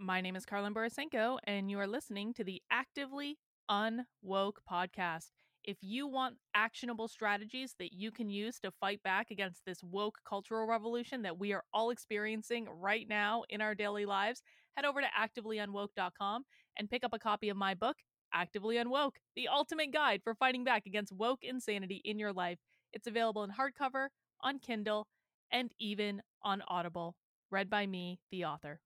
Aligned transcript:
My 0.00 0.20
name 0.20 0.36
is 0.36 0.46
Karlyn 0.46 0.74
Borysenko, 0.74 1.38
and 1.42 1.68
you 1.68 1.80
are 1.80 1.86
listening 1.88 2.32
to 2.34 2.44
the 2.44 2.62
Actively 2.70 3.36
Unwoke 3.68 4.58
podcast. 4.70 5.32
If 5.64 5.78
you 5.80 6.06
want 6.06 6.36
actionable 6.54 7.08
strategies 7.08 7.74
that 7.80 7.92
you 7.92 8.12
can 8.12 8.30
use 8.30 8.60
to 8.60 8.70
fight 8.70 9.02
back 9.02 9.32
against 9.32 9.64
this 9.66 9.82
woke 9.82 10.18
cultural 10.24 10.68
revolution 10.68 11.22
that 11.22 11.40
we 11.40 11.52
are 11.52 11.64
all 11.74 11.90
experiencing 11.90 12.68
right 12.70 13.08
now 13.08 13.42
in 13.48 13.60
our 13.60 13.74
daily 13.74 14.06
lives, 14.06 14.40
head 14.76 14.84
over 14.84 15.00
to 15.00 15.08
activelyunwoke.com 15.08 16.44
and 16.78 16.88
pick 16.88 17.02
up 17.02 17.12
a 17.12 17.18
copy 17.18 17.48
of 17.48 17.56
my 17.56 17.74
book, 17.74 17.96
Actively 18.32 18.76
Unwoke, 18.76 19.16
the 19.34 19.48
ultimate 19.48 19.92
guide 19.92 20.20
for 20.22 20.36
fighting 20.36 20.62
back 20.62 20.86
against 20.86 21.12
woke 21.12 21.40
insanity 21.42 22.00
in 22.04 22.20
your 22.20 22.32
life. 22.32 22.60
It's 22.92 23.08
available 23.08 23.42
in 23.42 23.50
hardcover, 23.50 24.10
on 24.42 24.60
Kindle, 24.60 25.08
and 25.50 25.72
even 25.80 26.22
on 26.40 26.62
Audible, 26.68 27.16
read 27.50 27.68
by 27.68 27.84
me, 27.88 28.20
the 28.30 28.44
author. 28.44 28.80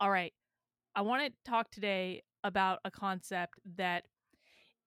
All 0.00 0.10
right, 0.10 0.32
I 0.96 1.02
want 1.02 1.24
to 1.24 1.50
talk 1.50 1.70
today 1.70 2.22
about 2.42 2.80
a 2.84 2.90
concept 2.90 3.60
that 3.76 4.04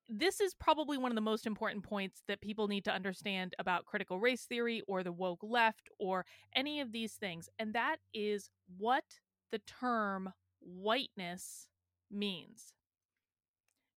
this 0.09 0.39
is 0.41 0.53
probably 0.53 0.97
one 0.97 1.11
of 1.11 1.15
the 1.15 1.21
most 1.21 1.47
important 1.47 1.83
points 1.83 2.23
that 2.27 2.41
people 2.41 2.67
need 2.67 2.83
to 2.85 2.93
understand 2.93 3.55
about 3.57 3.85
critical 3.85 4.19
race 4.19 4.43
theory 4.43 4.81
or 4.87 5.03
the 5.03 5.11
woke 5.11 5.39
left 5.43 5.89
or 5.97 6.25
any 6.55 6.81
of 6.81 6.91
these 6.91 7.13
things, 7.13 7.49
and 7.57 7.73
that 7.73 7.97
is 8.13 8.49
what 8.77 9.03
the 9.51 9.59
term 9.59 10.33
whiteness 10.61 11.69
means. 12.11 12.73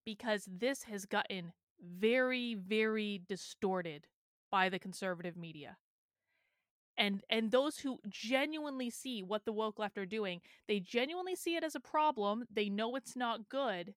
Because 0.04 0.48
this 0.48 0.84
has 0.84 1.06
gotten 1.06 1.52
very, 1.80 2.54
very 2.54 3.22
distorted 3.28 4.06
by 4.50 4.68
the 4.68 4.78
conservative 4.78 5.36
media. 5.36 5.76
And 7.00 7.24
and 7.30 7.50
those 7.50 7.78
who 7.78 7.98
genuinely 8.10 8.90
see 8.90 9.22
what 9.22 9.46
the 9.46 9.54
woke 9.54 9.78
left 9.78 9.96
are 9.96 10.04
doing, 10.04 10.42
they 10.68 10.80
genuinely 10.80 11.34
see 11.34 11.56
it 11.56 11.64
as 11.64 11.74
a 11.74 11.80
problem. 11.80 12.44
They 12.52 12.68
know 12.68 12.94
it's 12.94 13.16
not 13.16 13.48
good, 13.48 13.94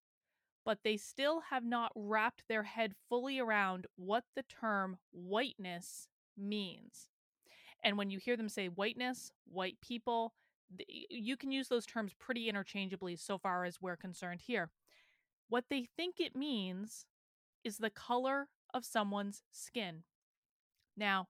but 0.63 0.79
they 0.83 0.95
still 0.95 1.41
have 1.49 1.65
not 1.65 1.91
wrapped 1.95 2.47
their 2.47 2.63
head 2.63 2.93
fully 3.09 3.39
around 3.39 3.87
what 3.97 4.23
the 4.37 4.43
term 4.43 4.97
whiteness 5.11 6.07
means. 6.37 7.09
And 7.83 7.97
when 7.97 8.09
you 8.09 8.19
hear 8.19 8.37
them 8.37 8.47
say 8.47 8.67
whiteness, 8.67 9.33
white 9.43 9.75
people, 9.81 10.33
you 10.87 11.35
can 11.35 11.51
use 11.51 11.67
those 11.67 11.85
terms 11.85 12.13
pretty 12.17 12.47
interchangeably 12.47 13.17
so 13.17 13.37
far 13.37 13.65
as 13.65 13.81
we're 13.81 13.97
concerned 13.97 14.39
here. 14.45 14.71
What 15.49 15.65
they 15.69 15.89
think 15.97 16.21
it 16.21 16.37
means 16.37 17.05
is 17.65 17.77
the 17.79 17.89
color 17.89 18.47
of 18.73 18.85
someone's 18.85 19.43
skin. 19.51 20.03
Now, 20.95 21.27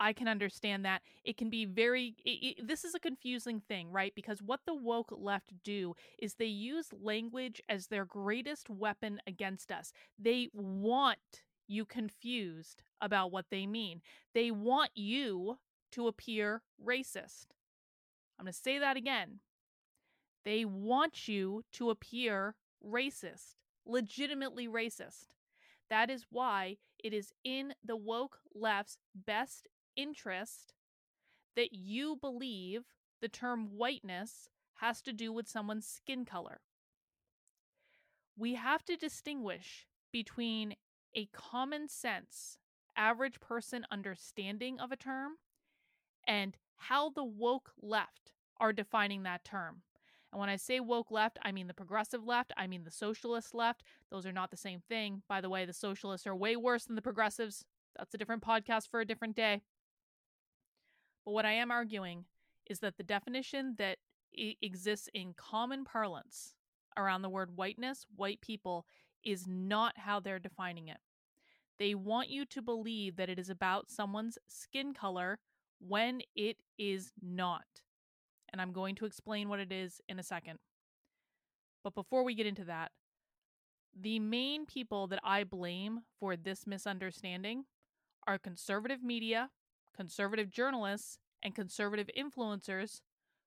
I 0.00 0.14
can 0.14 0.26
understand 0.26 0.84
that. 0.86 1.02
It 1.24 1.36
can 1.36 1.50
be 1.50 1.66
very, 1.66 2.16
it, 2.24 2.30
it, 2.30 2.66
this 2.66 2.84
is 2.84 2.94
a 2.94 3.00
confusing 3.00 3.60
thing, 3.60 3.92
right? 3.92 4.14
Because 4.14 4.42
what 4.42 4.60
the 4.66 4.74
woke 4.74 5.12
left 5.14 5.52
do 5.62 5.94
is 6.18 6.34
they 6.34 6.46
use 6.46 6.88
language 7.00 7.60
as 7.68 7.86
their 7.86 8.06
greatest 8.06 8.70
weapon 8.70 9.20
against 9.26 9.70
us. 9.70 9.92
They 10.18 10.48
want 10.54 11.18
you 11.68 11.84
confused 11.84 12.82
about 13.00 13.30
what 13.30 13.46
they 13.50 13.66
mean, 13.66 14.00
they 14.34 14.50
want 14.50 14.90
you 14.94 15.58
to 15.92 16.08
appear 16.08 16.62
racist. 16.84 17.46
I'm 18.38 18.46
going 18.46 18.52
to 18.52 18.58
say 18.58 18.78
that 18.78 18.96
again. 18.96 19.40
They 20.44 20.64
want 20.64 21.28
you 21.28 21.62
to 21.74 21.90
appear 21.90 22.54
racist, 22.84 23.56
legitimately 23.84 24.66
racist. 24.66 25.26
That 25.90 26.08
is 26.08 26.24
why 26.30 26.78
it 27.02 27.12
is 27.12 27.32
in 27.44 27.74
the 27.84 27.96
woke 27.96 28.38
left's 28.54 28.98
best 29.14 29.68
interest 29.96 30.74
that 31.56 31.72
you 31.72 32.16
believe 32.20 32.84
the 33.20 33.28
term 33.28 33.68
whiteness 33.76 34.48
has 34.76 35.02
to 35.02 35.12
do 35.12 35.32
with 35.32 35.48
someone's 35.48 35.86
skin 35.86 36.24
color. 36.24 36.60
We 38.36 38.54
have 38.54 38.84
to 38.86 38.96
distinguish 38.96 39.86
between 40.12 40.76
a 41.14 41.26
common 41.26 41.88
sense, 41.88 42.58
average 42.96 43.40
person 43.40 43.84
understanding 43.90 44.80
of 44.80 44.92
a 44.92 44.96
term 44.96 45.32
and 46.26 46.56
how 46.76 47.10
the 47.10 47.24
woke 47.24 47.72
left 47.80 48.32
are 48.58 48.72
defining 48.72 49.22
that 49.24 49.44
term. 49.44 49.82
And 50.32 50.40
when 50.40 50.48
I 50.48 50.56
say 50.56 50.80
woke 50.80 51.10
left, 51.10 51.38
I 51.44 51.50
mean 51.52 51.66
the 51.66 51.74
progressive 51.74 52.24
left, 52.24 52.52
I 52.56 52.66
mean 52.66 52.84
the 52.84 52.90
socialist 52.90 53.54
left. 53.54 53.82
Those 54.10 54.26
are 54.26 54.32
not 54.32 54.50
the 54.50 54.56
same 54.56 54.80
thing. 54.88 55.22
By 55.28 55.40
the 55.40 55.50
way, 55.50 55.64
the 55.64 55.72
socialists 55.72 56.26
are 56.26 56.36
way 56.36 56.56
worse 56.56 56.84
than 56.84 56.94
the 56.96 57.02
progressives. 57.02 57.64
That's 57.98 58.14
a 58.14 58.18
different 58.18 58.42
podcast 58.42 58.88
for 58.88 59.00
a 59.00 59.04
different 59.06 59.34
day. 59.34 59.62
But 61.24 61.32
what 61.32 61.46
I 61.46 61.52
am 61.52 61.70
arguing 61.70 62.24
is 62.66 62.80
that 62.80 62.96
the 62.96 63.02
definition 63.02 63.74
that 63.78 63.98
exists 64.32 65.08
in 65.12 65.34
common 65.34 65.84
parlance 65.84 66.54
around 66.96 67.22
the 67.22 67.28
word 67.28 67.56
whiteness, 67.56 68.06
white 68.14 68.40
people, 68.40 68.86
is 69.24 69.46
not 69.46 69.98
how 69.98 70.20
they're 70.20 70.38
defining 70.38 70.88
it. 70.88 70.98
They 71.78 71.94
want 71.94 72.28
you 72.30 72.44
to 72.46 72.62
believe 72.62 73.16
that 73.16 73.30
it 73.30 73.38
is 73.38 73.50
about 73.50 73.90
someone's 73.90 74.38
skin 74.46 74.94
color 74.94 75.38
when 75.78 76.20
it 76.34 76.58
is 76.78 77.10
not. 77.22 77.64
And 78.52 78.60
I'm 78.60 78.72
going 78.72 78.94
to 78.96 79.06
explain 79.06 79.48
what 79.48 79.60
it 79.60 79.72
is 79.72 80.00
in 80.08 80.18
a 80.18 80.22
second. 80.22 80.58
But 81.82 81.94
before 81.94 82.22
we 82.22 82.34
get 82.34 82.46
into 82.46 82.64
that, 82.64 82.92
the 83.98 84.20
main 84.20 84.66
people 84.66 85.06
that 85.08 85.20
I 85.24 85.44
blame 85.44 86.00
for 86.18 86.36
this 86.36 86.66
misunderstanding 86.66 87.64
are 88.26 88.38
conservative 88.38 89.02
media 89.02 89.50
conservative 89.94 90.50
journalists, 90.50 91.18
and 91.42 91.54
conservative 91.54 92.08
influencers 92.18 93.00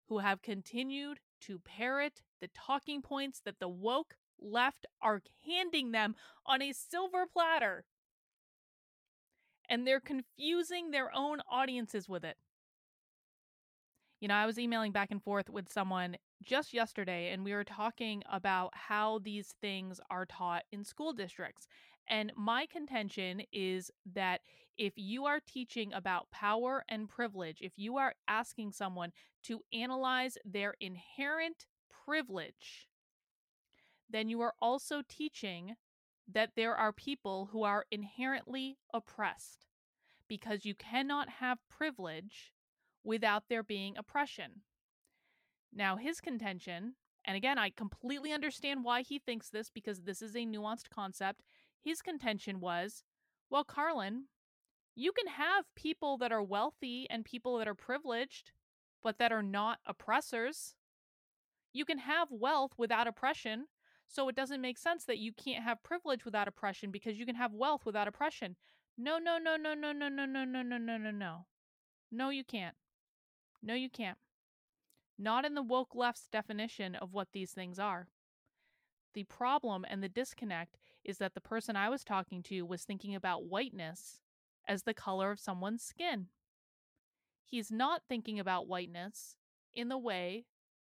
who 0.07 0.19
have 0.19 0.41
continued 0.41 1.19
to 1.41 1.59
parrot 1.59 2.21
the 2.41 2.49
talking 2.53 3.01
points 3.01 3.41
that 3.45 3.59
the 3.59 3.69
woke 3.69 4.15
left 4.39 4.85
are 5.01 5.21
handing 5.45 5.91
them 5.91 6.15
on 6.45 6.61
a 6.61 6.73
silver 6.73 7.25
platter. 7.31 7.85
And 9.69 9.87
they're 9.87 9.99
confusing 9.99 10.91
their 10.91 11.15
own 11.15 11.39
audiences 11.49 12.09
with 12.09 12.23
it. 12.23 12.37
You 14.19 14.27
know, 14.27 14.35
I 14.35 14.45
was 14.45 14.59
emailing 14.59 14.91
back 14.91 15.11
and 15.11 15.21
forth 15.21 15.49
with 15.49 15.71
someone 15.71 16.15
just 16.43 16.73
yesterday, 16.73 17.31
and 17.31 17.43
we 17.43 17.53
were 17.53 17.63
talking 17.63 18.23
about 18.31 18.71
how 18.73 19.19
these 19.19 19.53
things 19.61 19.99
are 20.09 20.25
taught 20.25 20.63
in 20.71 20.83
school 20.83 21.13
districts. 21.13 21.67
And 22.07 22.31
my 22.35 22.65
contention 22.65 23.41
is 23.51 23.91
that 24.13 24.41
if 24.77 24.93
you 24.95 25.25
are 25.25 25.39
teaching 25.39 25.93
about 25.93 26.31
power 26.31 26.83
and 26.89 27.09
privilege, 27.09 27.57
if 27.61 27.73
you 27.77 27.97
are 27.97 28.15
asking 28.27 28.71
someone 28.71 29.11
to 29.43 29.61
analyze 29.71 30.37
their 30.45 30.75
inherent 30.79 31.65
privilege, 32.05 32.87
then 34.09 34.29
you 34.29 34.41
are 34.41 34.53
also 34.61 35.01
teaching 35.07 35.75
that 36.31 36.51
there 36.55 36.75
are 36.75 36.91
people 36.91 37.49
who 37.51 37.63
are 37.63 37.85
inherently 37.91 38.77
oppressed 38.93 39.65
because 40.27 40.65
you 40.65 40.73
cannot 40.73 41.29
have 41.29 41.57
privilege 41.69 42.53
without 43.03 43.43
there 43.49 43.63
being 43.63 43.97
oppression. 43.97 44.61
Now, 45.73 45.97
his 45.97 46.21
contention, 46.21 46.95
and 47.25 47.35
again, 47.35 47.57
I 47.57 47.69
completely 47.69 48.31
understand 48.31 48.83
why 48.83 49.01
he 49.01 49.19
thinks 49.19 49.49
this 49.49 49.69
because 49.69 50.03
this 50.03 50.21
is 50.21 50.35
a 50.35 50.39
nuanced 50.39 50.89
concept. 50.89 51.41
His 51.81 52.01
contention 52.01 52.59
was 52.59 53.03
well, 53.49 53.65
Karlyn, 53.65 54.23
you 54.95 55.11
can 55.11 55.27
have 55.27 55.65
people 55.75 56.17
that 56.17 56.31
are 56.31 56.43
wealthy 56.43 57.07
and 57.09 57.25
people 57.25 57.57
that 57.57 57.67
are 57.67 57.73
privileged, 57.73 58.51
but 59.01 59.17
that 59.17 59.31
are 59.31 59.43
not 59.43 59.79
oppressors. 59.85 60.75
You 61.71 61.85
can 61.85 61.99
have 61.99 62.27
wealth 62.31 62.73
without 62.77 63.07
oppression. 63.07 63.65
So 64.07 64.29
it 64.29 64.35
doesn't 64.35 64.61
make 64.61 64.77
sense 64.77 65.05
that 65.05 65.17
you 65.17 65.31
can't 65.31 65.63
have 65.63 65.81
privilege 65.81 66.23
without 66.25 66.47
oppression 66.47 66.91
because 66.91 67.17
you 67.17 67.25
can 67.25 67.35
have 67.35 67.53
wealth 67.53 67.85
without 67.85 68.07
oppression. 68.07 68.55
No, 68.97 69.17
no, 69.17 69.39
no, 69.39 69.55
no, 69.55 69.73
no, 69.73 69.91
no, 69.91 70.07
no, 70.07 70.25
no, 70.25 70.45
no, 70.45 70.61
no, 70.61 70.77
no, 70.77 70.97
no, 70.97 71.11
no. 71.11 71.45
No, 72.11 72.29
you 72.29 72.43
can't. 72.43 72.75
No, 73.63 73.73
you 73.73 73.89
can't. 73.89 74.19
Not 75.17 75.45
in 75.45 75.55
the 75.55 75.63
woke 75.63 75.95
left's 75.95 76.27
definition 76.27 76.93
of 76.95 77.13
what 77.13 77.29
these 77.33 77.51
things 77.51 77.79
are. 77.79 78.07
The 79.13 79.23
problem 79.23 79.85
and 79.89 80.03
the 80.03 80.09
disconnect 80.09 80.77
is 81.03 81.17
that 81.17 81.33
the 81.33 81.41
person 81.41 81.75
I 81.75 81.89
was 81.89 82.03
talking 82.03 82.43
to 82.43 82.63
was 82.63 82.83
thinking 82.83 83.15
about 83.15 83.45
whiteness 83.45 84.21
as 84.67 84.83
the 84.83 84.93
color 84.93 85.31
of 85.31 85.39
someone's 85.39 85.83
skin. 85.83 86.27
He's 87.43 87.71
not 87.71 88.01
thinking 88.07 88.39
about 88.39 88.67
whiteness 88.67 89.35
in 89.73 89.89
the 89.89 89.97
way 89.97 90.45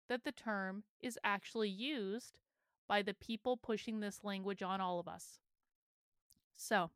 that 0.08 0.24
the 0.24 0.32
term 0.32 0.84
is 1.00 1.18
actually 1.24 1.68
used 1.68 2.38
by 2.86 3.02
the 3.02 3.14
people 3.14 3.56
pushing 3.56 4.00
this 4.00 4.20
language 4.22 4.62
on 4.62 4.80
all 4.80 5.00
of 5.00 5.08
us. 5.08 5.38
So, 6.56 6.90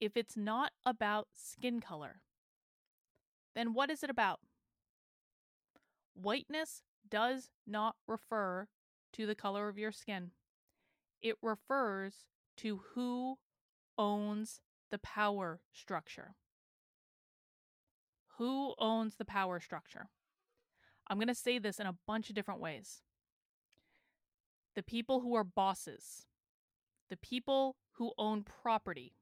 if 0.00 0.16
it's 0.16 0.36
not 0.36 0.72
about 0.84 1.28
skin 1.32 1.80
color, 1.80 2.20
then 3.54 3.72
what 3.72 3.90
is 3.90 4.02
it 4.02 4.10
about? 4.10 4.40
Whiteness 6.14 6.82
does 7.08 7.50
not 7.66 7.96
refer 8.06 8.68
to 9.12 9.26
the 9.26 9.34
color 9.34 9.68
of 9.68 9.78
your 9.78 9.92
skin. 9.92 10.32
It 11.20 11.36
refers 11.40 12.26
to 12.58 12.80
who 12.94 13.38
owns 13.96 14.60
the 14.92 14.98
power 14.98 15.58
structure. 15.72 16.36
Who 18.38 18.74
owns 18.78 19.16
the 19.16 19.24
power 19.24 19.58
structure? 19.58 20.10
I'm 21.08 21.16
going 21.16 21.28
to 21.28 21.34
say 21.34 21.58
this 21.58 21.80
in 21.80 21.86
a 21.86 21.96
bunch 22.06 22.28
of 22.28 22.36
different 22.36 22.60
ways. 22.60 23.02
The 24.76 24.82
people 24.82 25.20
who 25.20 25.34
are 25.34 25.44
bosses, 25.44 26.26
the 27.10 27.16
people 27.16 27.76
who 27.92 28.12
own 28.18 28.44
property, 28.44 29.14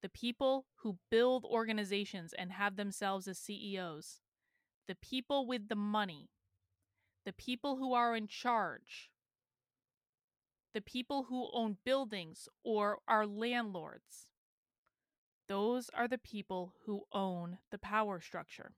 the 0.00 0.08
people 0.08 0.66
who 0.76 0.98
build 1.10 1.44
organizations 1.44 2.32
and 2.36 2.52
have 2.52 2.76
themselves 2.76 3.26
as 3.26 3.38
CEOs, 3.38 4.20
the 4.86 4.94
people 4.94 5.46
with 5.46 5.68
the 5.68 5.76
money, 5.76 6.30
the 7.26 7.32
people 7.32 7.76
who 7.76 7.94
are 7.94 8.14
in 8.14 8.28
charge, 8.28 9.10
the 10.72 10.80
people 10.80 11.24
who 11.28 11.48
own 11.52 11.78
buildings 11.84 12.48
or 12.62 12.98
are 13.08 13.26
landlords. 13.26 14.28
Those 15.48 15.90
are 15.94 16.08
the 16.08 16.18
people 16.18 16.74
who 16.86 17.02
own 17.12 17.58
the 17.70 17.78
power 17.78 18.20
structure. 18.20 18.72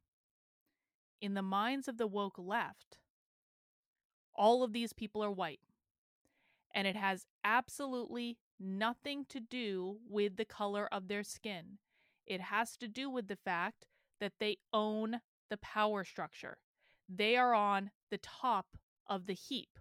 In 1.20 1.34
the 1.34 1.42
minds 1.42 1.88
of 1.88 1.96
the 1.96 2.06
woke 2.06 2.38
left, 2.38 2.98
all 4.34 4.62
of 4.62 4.72
these 4.72 4.92
people 4.92 5.22
are 5.22 5.30
white. 5.30 5.60
And 6.74 6.86
it 6.86 6.96
has 6.96 7.26
absolutely 7.42 8.36
nothing 8.60 9.24
to 9.28 9.40
do 9.40 9.98
with 10.08 10.36
the 10.36 10.44
color 10.44 10.88
of 10.92 11.08
their 11.08 11.22
skin. 11.22 11.78
It 12.26 12.40
has 12.40 12.76
to 12.78 12.88
do 12.88 13.08
with 13.08 13.28
the 13.28 13.36
fact 13.36 13.86
that 14.20 14.34
they 14.40 14.58
own 14.72 15.20
the 15.48 15.56
power 15.56 16.04
structure. 16.04 16.58
They 17.08 17.36
are 17.36 17.54
on 17.54 17.90
the 18.10 18.18
top 18.18 18.66
of 19.06 19.26
the 19.26 19.34
heap. 19.34 19.78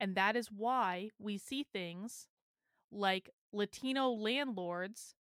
And 0.00 0.14
that 0.14 0.36
is 0.36 0.52
why 0.52 1.10
we 1.18 1.36
see 1.36 1.64
things 1.64 2.28
like 2.90 3.30
Latino 3.52 4.10
landlords 4.10 5.14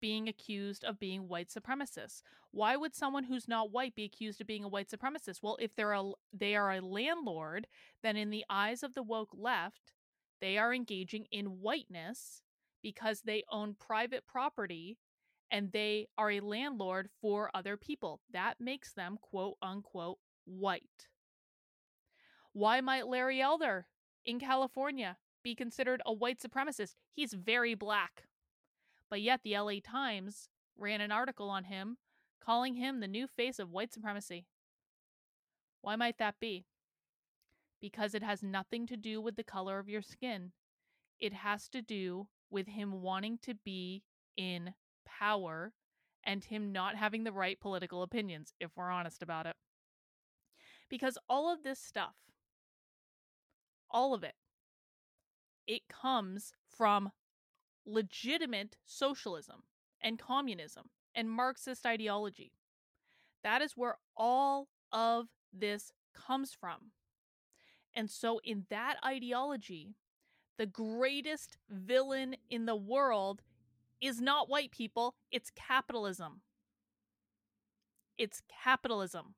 being 0.00 0.28
accused 0.28 0.84
of 0.84 0.98
being 0.98 1.28
white 1.28 1.48
supremacists. 1.48 2.22
Why 2.50 2.76
would 2.76 2.94
someone 2.94 3.24
who's 3.24 3.48
not 3.48 3.70
white 3.70 3.94
be 3.94 4.04
accused 4.04 4.40
of 4.40 4.46
being 4.46 4.64
a 4.64 4.68
white 4.68 4.90
supremacist? 4.90 5.42
Well, 5.42 5.56
if 5.60 5.74
they're 5.74 5.92
a 5.92 6.10
they 6.32 6.54
are 6.56 6.72
a 6.72 6.80
landlord, 6.80 7.66
then 8.02 8.16
in 8.16 8.30
the 8.30 8.44
eyes 8.50 8.82
of 8.82 8.94
the 8.94 9.02
woke 9.02 9.30
left, 9.32 9.92
they 10.40 10.58
are 10.58 10.74
engaging 10.74 11.26
in 11.30 11.60
whiteness 11.60 12.42
because 12.82 13.22
they 13.22 13.44
own 13.50 13.76
private 13.78 14.26
property 14.26 14.98
and 15.50 15.70
they 15.70 16.08
are 16.18 16.30
a 16.30 16.40
landlord 16.40 17.08
for 17.20 17.50
other 17.54 17.76
people. 17.76 18.20
That 18.32 18.60
makes 18.60 18.92
them 18.92 19.18
quote 19.20 19.56
unquote 19.62 20.18
white. 20.44 21.08
Why 22.52 22.80
might 22.80 23.06
Larry 23.06 23.40
Elder 23.40 23.86
in 24.26 24.40
California 24.40 25.16
be 25.42 25.54
considered 25.54 26.02
a 26.06 26.12
white 26.12 26.40
supremacist? 26.40 26.94
He's 27.12 27.34
very 27.34 27.74
black. 27.74 28.24
But 29.10 29.20
yet 29.20 29.40
the 29.42 29.58
LA 29.58 29.74
Times 29.84 30.48
ran 30.76 31.00
an 31.00 31.12
article 31.12 31.50
on 31.50 31.64
him 31.64 31.98
calling 32.44 32.74
him 32.74 33.00
the 33.00 33.08
new 33.08 33.26
face 33.26 33.58
of 33.58 33.70
white 33.70 33.92
supremacy. 33.92 34.46
Why 35.80 35.96
might 35.96 36.18
that 36.18 36.36
be? 36.40 36.64
Because 37.80 38.14
it 38.14 38.22
has 38.22 38.42
nothing 38.42 38.86
to 38.86 38.96
do 38.96 39.20
with 39.20 39.36
the 39.36 39.44
color 39.44 39.78
of 39.78 39.88
your 39.88 40.02
skin. 40.02 40.52
It 41.20 41.32
has 41.32 41.68
to 41.70 41.82
do 41.82 42.28
with 42.50 42.68
him 42.68 43.02
wanting 43.02 43.38
to 43.42 43.54
be 43.54 44.02
in 44.36 44.74
power 45.04 45.72
and 46.24 46.44
him 46.44 46.72
not 46.72 46.96
having 46.96 47.24
the 47.24 47.32
right 47.32 47.58
political 47.60 48.02
opinions, 48.02 48.54
if 48.60 48.70
we're 48.76 48.90
honest 48.90 49.22
about 49.22 49.46
it. 49.46 49.56
Because 50.88 51.18
all 51.28 51.52
of 51.52 51.62
this 51.62 51.80
stuff, 51.80 52.14
all 53.90 54.14
of 54.14 54.22
it, 54.22 54.34
it 55.66 55.82
comes 55.88 56.52
from 56.68 57.10
legitimate 57.84 58.76
socialism 58.84 59.62
and 60.02 60.18
communism 60.18 60.90
and 61.14 61.30
Marxist 61.30 61.86
ideology. 61.86 62.52
That 63.42 63.62
is 63.62 63.72
where 63.76 63.96
all 64.16 64.68
of 64.92 65.26
this 65.52 65.92
comes 66.14 66.52
from. 66.52 66.92
And 67.94 68.10
so, 68.10 68.40
in 68.42 68.64
that 68.70 68.96
ideology, 69.04 69.94
the 70.58 70.66
greatest 70.66 71.58
villain 71.68 72.36
in 72.48 72.66
the 72.66 72.76
world 72.76 73.42
is 74.00 74.20
not 74.20 74.48
white 74.48 74.70
people, 74.70 75.14
it's 75.30 75.50
capitalism. 75.50 76.40
It's 78.18 78.42
capitalism. 78.62 79.34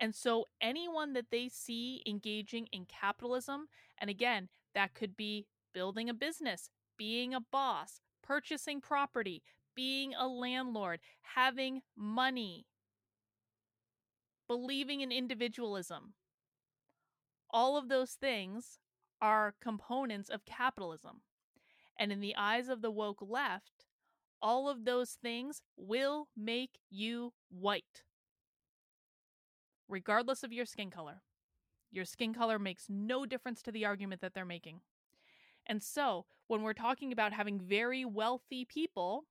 And 0.00 0.14
so 0.14 0.46
anyone 0.60 1.12
that 1.12 1.30
they 1.30 1.48
see 1.48 2.02
engaging 2.06 2.66
in 2.72 2.86
capitalism, 2.86 3.68
and 3.98 4.10
again, 4.10 4.48
that 4.74 4.94
could 4.94 5.16
be 5.16 5.46
building 5.72 6.08
a 6.08 6.14
business, 6.14 6.70
being 6.96 7.34
a 7.34 7.40
boss, 7.40 8.00
purchasing 8.22 8.80
property, 8.80 9.42
being 9.74 10.14
a 10.14 10.26
landlord, 10.26 11.00
having 11.22 11.82
money, 11.96 12.66
believing 14.48 15.00
in 15.00 15.12
individualism. 15.12 16.14
All 17.50 17.76
of 17.76 17.88
those 17.88 18.12
things 18.12 18.78
are 19.20 19.54
components 19.60 20.28
of 20.28 20.44
capitalism. 20.44 21.22
And 21.98 22.10
in 22.10 22.20
the 22.20 22.34
eyes 22.36 22.68
of 22.68 22.82
the 22.82 22.90
woke 22.90 23.22
left, 23.22 23.86
all 24.42 24.68
of 24.68 24.84
those 24.84 25.12
things 25.22 25.62
will 25.76 26.28
make 26.36 26.78
you 26.90 27.32
white 27.48 28.02
regardless 29.94 30.42
of 30.42 30.52
your 30.52 30.66
skin 30.66 30.90
color. 30.90 31.22
Your 31.92 32.04
skin 32.04 32.34
color 32.34 32.58
makes 32.58 32.86
no 32.88 33.24
difference 33.24 33.62
to 33.62 33.70
the 33.70 33.84
argument 33.84 34.22
that 34.22 34.34
they're 34.34 34.44
making. 34.44 34.80
And 35.66 35.80
so, 35.80 36.26
when 36.48 36.62
we're 36.62 36.72
talking 36.72 37.12
about 37.12 37.32
having 37.32 37.60
very 37.60 38.04
wealthy 38.04 38.64
people, 38.64 39.26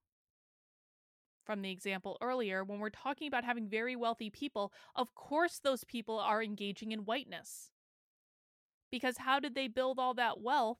from 1.44 1.60
the 1.60 1.70
example 1.70 2.16
earlier, 2.22 2.64
when 2.64 2.78
we're 2.78 2.88
talking 2.88 3.28
about 3.28 3.44
having 3.44 3.68
very 3.68 3.94
wealthy 3.94 4.30
people, 4.30 4.72
of 4.96 5.14
course 5.14 5.58
those 5.62 5.84
people 5.84 6.18
are 6.18 6.42
engaging 6.42 6.92
in 6.92 7.00
whiteness. 7.00 7.70
Because 8.90 9.18
how 9.18 9.40
did 9.40 9.54
they 9.54 9.68
build 9.68 9.98
all 9.98 10.14
that 10.14 10.40
wealth 10.40 10.78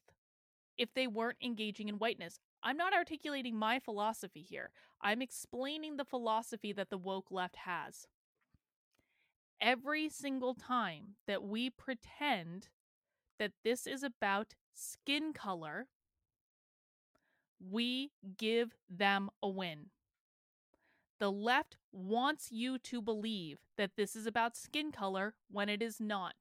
if 0.79 0.95
they 0.95 1.07
weren't 1.07 1.45
engaging 1.45 1.91
in 1.91 1.97
whiteness? 1.97 2.41
I'm 2.63 2.79
not 2.79 2.95
articulating 2.95 3.55
my 3.55 3.81
philosophy 3.81 4.41
here. 4.41 4.71
I'm 5.03 5.21
explaining 5.21 5.99
the 5.99 6.07
philosophy 6.07 6.73
that 6.73 6.89
the 6.89 6.97
woke 6.97 7.31
left 7.31 7.57
has 7.57 8.07
every 9.61 10.09
single 10.09 10.55
time 10.55 11.17
that 11.27 11.43
we 11.43 11.71
pretend 11.71 12.69
that 13.39 13.53
this 13.65 13.87
is 13.87 14.03
about 14.03 14.55
skin 14.75 15.33
color, 15.33 15.87
we 17.59 18.11
give 18.37 18.75
them 18.89 19.31
a 19.43 19.49
win. 19.49 19.87
The 21.21 21.31
left 21.31 21.77
wants 21.93 22.51
you 22.51 22.79
to 22.79 23.01
believe 23.01 23.59
that 23.79 23.93
this 23.97 24.17
is 24.17 24.27
about 24.27 24.57
skin 24.57 24.93
color 24.93 25.35
when 25.51 25.69
it 25.69 25.81
is 25.81 26.01
not. 26.01 26.35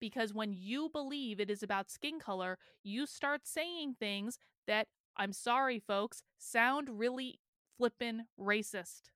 Because 0.00 0.32
when 0.32 0.52
you 0.52 0.88
believe 0.92 1.40
it 1.40 1.50
is 1.50 1.62
about 1.62 1.90
skin 1.90 2.18
color, 2.20 2.58
you 2.82 3.06
start 3.06 3.46
saying 3.46 3.96
things 3.98 4.38
that, 4.66 4.88
I'm 5.16 5.32
sorry, 5.32 5.78
folks, 5.78 6.22
sound 6.38 6.98
really 6.98 7.40
flippin' 7.76 8.26
racist. 8.38 9.10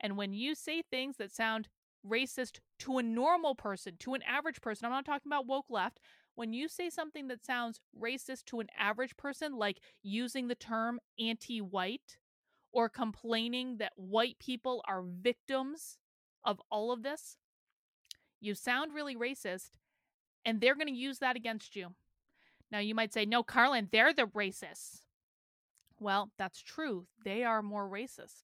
And 0.00 0.16
when 0.16 0.32
you 0.32 0.54
say 0.54 0.82
things 0.82 1.16
that 1.16 1.32
sound 1.32 1.68
racist 2.06 2.60
to 2.80 2.98
a 2.98 3.02
normal 3.02 3.54
person, 3.54 3.94
to 4.00 4.14
an 4.14 4.22
average 4.22 4.60
person. 4.60 4.86
I'm 4.86 4.92
not 4.92 5.04
talking 5.04 5.30
about 5.30 5.46
woke 5.46 5.70
left. 5.70 5.98
When 6.34 6.52
you 6.52 6.68
say 6.68 6.90
something 6.90 7.28
that 7.28 7.44
sounds 7.44 7.80
racist 7.98 8.44
to 8.46 8.60
an 8.60 8.68
average 8.78 9.16
person, 9.16 9.56
like 9.56 9.80
using 10.02 10.48
the 10.48 10.54
term 10.54 11.00
anti 11.18 11.60
white 11.60 12.18
or 12.72 12.88
complaining 12.88 13.78
that 13.78 13.92
white 13.96 14.38
people 14.40 14.82
are 14.88 15.02
victims 15.02 15.98
of 16.44 16.60
all 16.70 16.92
of 16.92 17.02
this, 17.02 17.36
you 18.40 18.54
sound 18.54 18.92
really 18.92 19.16
racist 19.16 19.70
and 20.44 20.60
they're 20.60 20.74
going 20.74 20.88
to 20.88 20.92
use 20.92 21.18
that 21.18 21.36
against 21.36 21.76
you. 21.76 21.94
Now, 22.70 22.80
you 22.80 22.94
might 22.94 23.12
say, 23.12 23.24
no, 23.24 23.42
Karlyn, 23.42 23.90
they're 23.90 24.12
the 24.12 24.26
racists. 24.26 25.02
Well, 26.00 26.32
that's 26.38 26.60
true. 26.60 27.06
They 27.24 27.44
are 27.44 27.62
more 27.62 27.88
racist. 27.88 28.42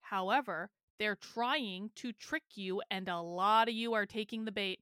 However, 0.00 0.70
they're 0.98 1.16
trying 1.16 1.90
to 1.96 2.12
trick 2.12 2.44
you, 2.54 2.82
and 2.90 3.08
a 3.08 3.20
lot 3.20 3.68
of 3.68 3.74
you 3.74 3.94
are 3.94 4.06
taking 4.06 4.44
the 4.44 4.52
bait. 4.52 4.80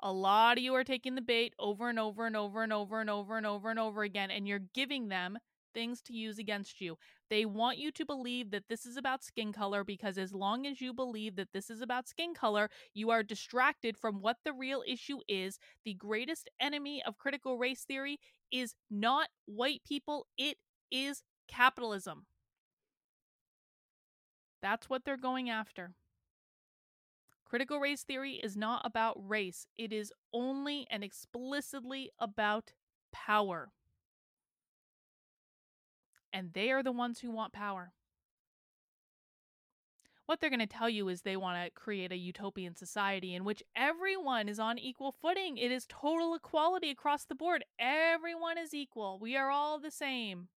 A 0.00 0.12
lot 0.12 0.58
of 0.58 0.62
you 0.64 0.74
are 0.74 0.84
taking 0.84 1.14
the 1.16 1.20
bait 1.20 1.54
over 1.58 1.88
and 1.88 1.98
over 1.98 2.26
and 2.26 2.36
over 2.36 2.62
and 2.62 2.72
over 2.72 3.00
and 3.00 3.10
over 3.10 3.36
and 3.36 3.46
over 3.46 3.70
and 3.70 3.78
over 3.78 4.02
again, 4.02 4.30
and 4.30 4.46
you're 4.46 4.60
giving 4.74 5.08
them 5.08 5.38
things 5.74 6.00
to 6.02 6.12
use 6.12 6.38
against 6.38 6.80
you. 6.80 6.96
They 7.30 7.44
want 7.44 7.78
you 7.78 7.90
to 7.92 8.06
believe 8.06 8.50
that 8.50 8.64
this 8.68 8.86
is 8.86 8.96
about 8.96 9.22
skin 9.22 9.52
color 9.52 9.84
because 9.84 10.18
as 10.18 10.32
long 10.32 10.66
as 10.66 10.80
you 10.80 10.92
believe 10.92 11.36
that 11.36 11.52
this 11.52 11.70
is 11.70 11.80
about 11.80 12.08
skin 12.08 12.34
color, 12.34 12.70
you 12.94 13.10
are 13.10 13.22
distracted 13.22 13.96
from 13.96 14.20
what 14.20 14.38
the 14.44 14.52
real 14.52 14.82
issue 14.86 15.18
is. 15.28 15.58
The 15.84 15.94
greatest 15.94 16.48
enemy 16.60 17.02
of 17.06 17.18
critical 17.18 17.58
race 17.58 17.84
theory 17.84 18.18
is 18.50 18.74
not 18.90 19.28
white 19.46 19.82
people, 19.86 20.26
it 20.36 20.56
is 20.90 21.22
capitalism. 21.48 22.26
That's 24.60 24.90
what 24.90 25.04
they're 25.04 25.16
going 25.16 25.48
after. 25.48 25.92
Critical 27.44 27.78
race 27.80 28.02
theory 28.02 28.34
is 28.34 28.56
not 28.56 28.82
about 28.84 29.16
race, 29.26 29.66
it 29.76 29.92
is 29.92 30.12
only 30.32 30.86
and 30.90 31.02
explicitly 31.02 32.10
about 32.18 32.72
power. 33.12 33.70
And 36.32 36.52
they 36.52 36.70
are 36.70 36.82
the 36.82 36.92
ones 36.92 37.20
who 37.20 37.30
want 37.30 37.52
power. 37.54 37.92
what 40.26 40.40
they're 40.40 40.50
going 40.50 40.60
to 40.60 40.66
tell 40.66 40.90
you 40.90 41.08
is 41.08 41.22
they 41.22 41.38
want 41.38 41.56
to 41.64 41.70
create 41.70 42.12
a 42.12 42.16
utopian 42.16 42.76
society 42.76 43.34
in 43.34 43.44
which 43.44 43.62
everyone 43.74 44.46
is 44.46 44.58
on 44.58 44.78
equal 44.78 45.10
footing. 45.10 45.56
It 45.56 45.72
is 45.72 45.86
total 45.88 46.34
equality 46.34 46.90
across 46.90 47.24
the 47.24 47.34
board. 47.34 47.64
Everyone 47.78 48.58
is 48.58 48.74
equal. 48.74 49.18
We 49.18 49.38
are 49.38 49.50
all 49.50 49.78
the 49.78 49.90
same. 49.90 50.48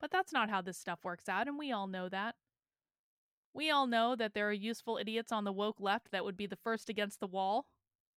But 0.00 0.12
that's 0.12 0.32
not 0.32 0.50
how 0.50 0.62
this 0.62 0.78
stuff 0.78 1.00
works 1.02 1.28
out, 1.28 1.48
and 1.48 1.58
we 1.58 1.72
all 1.72 1.88
know 1.88 2.08
that. 2.08 2.36
We 3.54 3.70
all 3.70 3.86
know 3.86 4.16
that 4.16 4.34
there 4.34 4.48
are 4.48 4.52
useful 4.52 4.98
idiots 4.98 5.30
on 5.32 5.44
the 5.44 5.52
woke 5.52 5.80
left 5.80 6.10
that 6.10 6.24
would 6.24 6.36
be 6.36 6.46
the 6.46 6.56
first 6.56 6.88
against 6.88 7.20
the 7.20 7.26
wall 7.26 7.66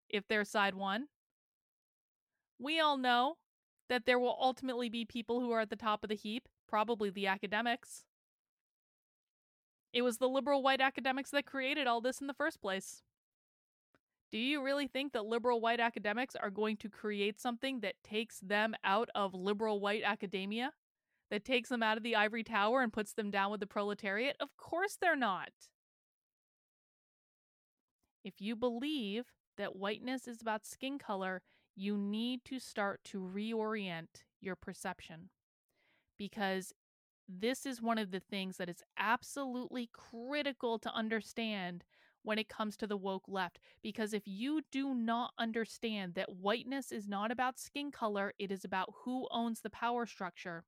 if 0.10 0.28
their 0.28 0.46
side 0.46 0.76
won. 0.76 1.08
We 2.60 2.80
all 2.80 2.98
know 2.98 3.36
that 3.90 4.06
there 4.06 4.20
will 4.20 4.38
ultimately 4.40 4.90
be 4.90 5.06
people 5.06 5.42
who 5.42 5.52
are 5.52 5.62
at 5.62 5.70
the 5.70 5.76
top 5.76 6.04
of 6.04 6.10
the 6.10 6.16
heap, 6.16 6.48
probably 6.68 7.10
the 7.10 7.28
academics. 7.28 8.06
It 9.92 10.02
was 10.02 10.18
the 10.18 10.30
liberal 10.30 10.64
white 10.64 10.82
academics 10.82 11.32
that 11.32 11.46
created 11.46 11.88
all 11.88 12.02
this 12.02 12.22
in 12.22 12.28
the 12.28 12.34
first 12.34 12.62
place. 12.62 13.04
Do 14.32 14.38
you 14.38 14.62
really 14.64 14.88
think 14.88 15.14
that 15.14 15.26
liberal 15.26 15.62
white 15.62 15.80
academics 15.80 16.36
are 16.36 16.50
going 16.50 16.78
to 16.78 16.90
create 16.90 17.40
something 17.40 17.82
that 17.82 17.96
takes 18.04 18.40
them 18.40 18.74
out 18.84 19.10
of 19.16 19.34
liberal 19.34 19.80
white 19.80 20.04
academia? 20.04 20.72
That 21.36 21.44
takes 21.44 21.68
them 21.68 21.84
out 21.84 21.98
of 21.98 22.04
the 22.04 22.16
ivory 22.16 22.46
tower 22.46 22.82
and 22.82 22.94
puts 22.94 23.12
them 23.12 23.30
down 23.30 23.52
with 23.52 23.60
the 23.60 23.68
proletariat? 23.68 24.38
Of 24.40 24.56
course 24.56 24.96
they're 24.96 25.18
not. 25.18 25.50
If 28.24 28.36
you 28.40 28.56
believe 28.56 29.26
that 29.58 29.76
whiteness 29.76 30.30
is 30.30 30.40
about 30.42 30.66
skin 30.66 30.98
color, 30.98 31.42
you 31.76 31.98
need 31.98 32.46
to 32.46 32.58
start 32.58 33.02
to 33.12 33.20
reorient 33.20 34.24
your 34.40 34.56
perception. 34.56 35.30
Because 36.18 36.72
this 37.28 37.66
is 37.66 37.82
one 37.82 37.98
of 37.98 38.12
the 38.12 38.22
things 38.22 38.56
that 38.56 38.70
is 38.70 38.82
absolutely 38.98 39.90
critical 39.92 40.80
to 40.80 40.94
understand 40.94 41.84
when 42.24 42.40
it 42.40 42.48
comes 42.48 42.78
to 42.78 42.88
the 42.88 42.96
woke 42.96 43.28
left. 43.28 43.60
Because 43.84 44.14
if 44.14 44.24
you 44.26 44.62
do 44.72 44.96
not 44.96 45.34
understand 45.38 46.14
that 46.14 46.38
whiteness 46.38 46.94
is 46.94 47.10
not 47.10 47.30
about 47.30 47.60
skin 47.60 47.92
color, 47.92 48.32
it 48.40 48.54
is 48.54 48.64
about 48.64 48.94
who 49.04 49.28
owns 49.32 49.60
the 49.60 49.70
power 49.70 50.06
structure. 50.06 50.64